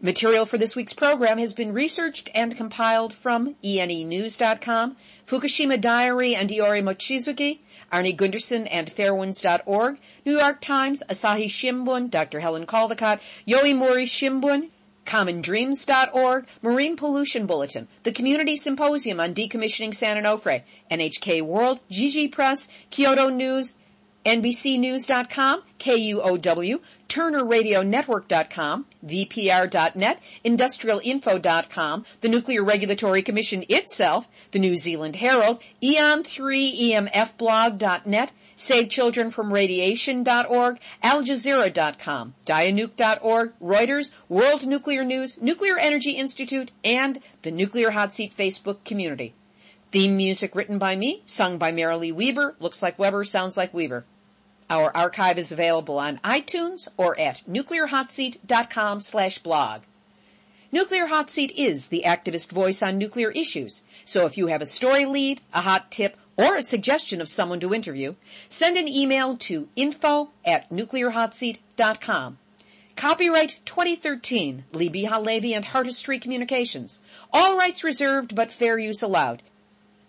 [0.00, 4.96] Material for this week's program has been researched and compiled from enenews.com,
[5.26, 7.58] Fukushima Diary and Iori Mochizuki,
[7.92, 12.38] Arnie Gundersen and Fairewinds.org, New York Times, Asahi Shimbun, Dr.
[12.38, 14.68] Helen Caldicott, Yomiuri Shimbun,
[15.06, 22.68] commondreams.org, Marine Pollution Bulletin, the Community Symposium on Decommissioning San Onofre, NHK World, Jiji Press,
[22.90, 23.74] Kyodo News,
[24.24, 38.32] NBCNews.com, KUOW, TurnerRadioNetwork.com, VPR.net, IndustrialInfo.com, the Nuclear Regulatory Commission itself, the New Zealand Herald, Eon3EMFblog.net,
[38.60, 48.36] SaveChildrenFromRadiation.org, AlJazeera.com, Dianuke.org, Reuters, World Nuclear News, Nuclear Energy Institute, and the Nuclear Hot Seat
[48.36, 49.32] Facebook community.
[49.90, 54.04] Theme music written by me, sung by Marilee Weber, looks like Weber, sounds like Weber.
[54.68, 59.80] Our archive is available on iTunes or at nuclearhotseat.com slash blog.
[60.70, 63.82] Nuclear Hot Seat is the activist voice on nuclear issues.
[64.04, 67.60] So if you have a story lead, a hot tip, or a suggestion of someone
[67.60, 68.14] to interview,
[68.48, 72.38] send an email to info at nuclearhotseat.com.
[72.96, 76.98] Copyright 2013, Libbe HaLevy and Heartistry Communications.
[77.30, 79.42] All rights reserved, but fair use allowed.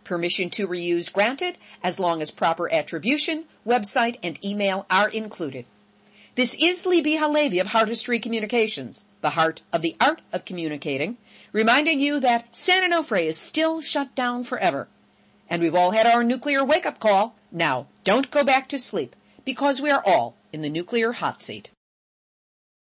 [0.05, 5.65] Permission to reuse granted as long as proper attribution, website, and email are included.
[6.35, 11.17] This is Libbe HaLevy of Heartistry Communications, the heart of the art of communicating,
[11.51, 14.87] reminding you that San Onofre is still shut down forever.
[15.51, 17.35] And we've all had our nuclear wake-up call.
[17.51, 21.69] Now, don't go back to sleep, because we are all in the nuclear hot seat.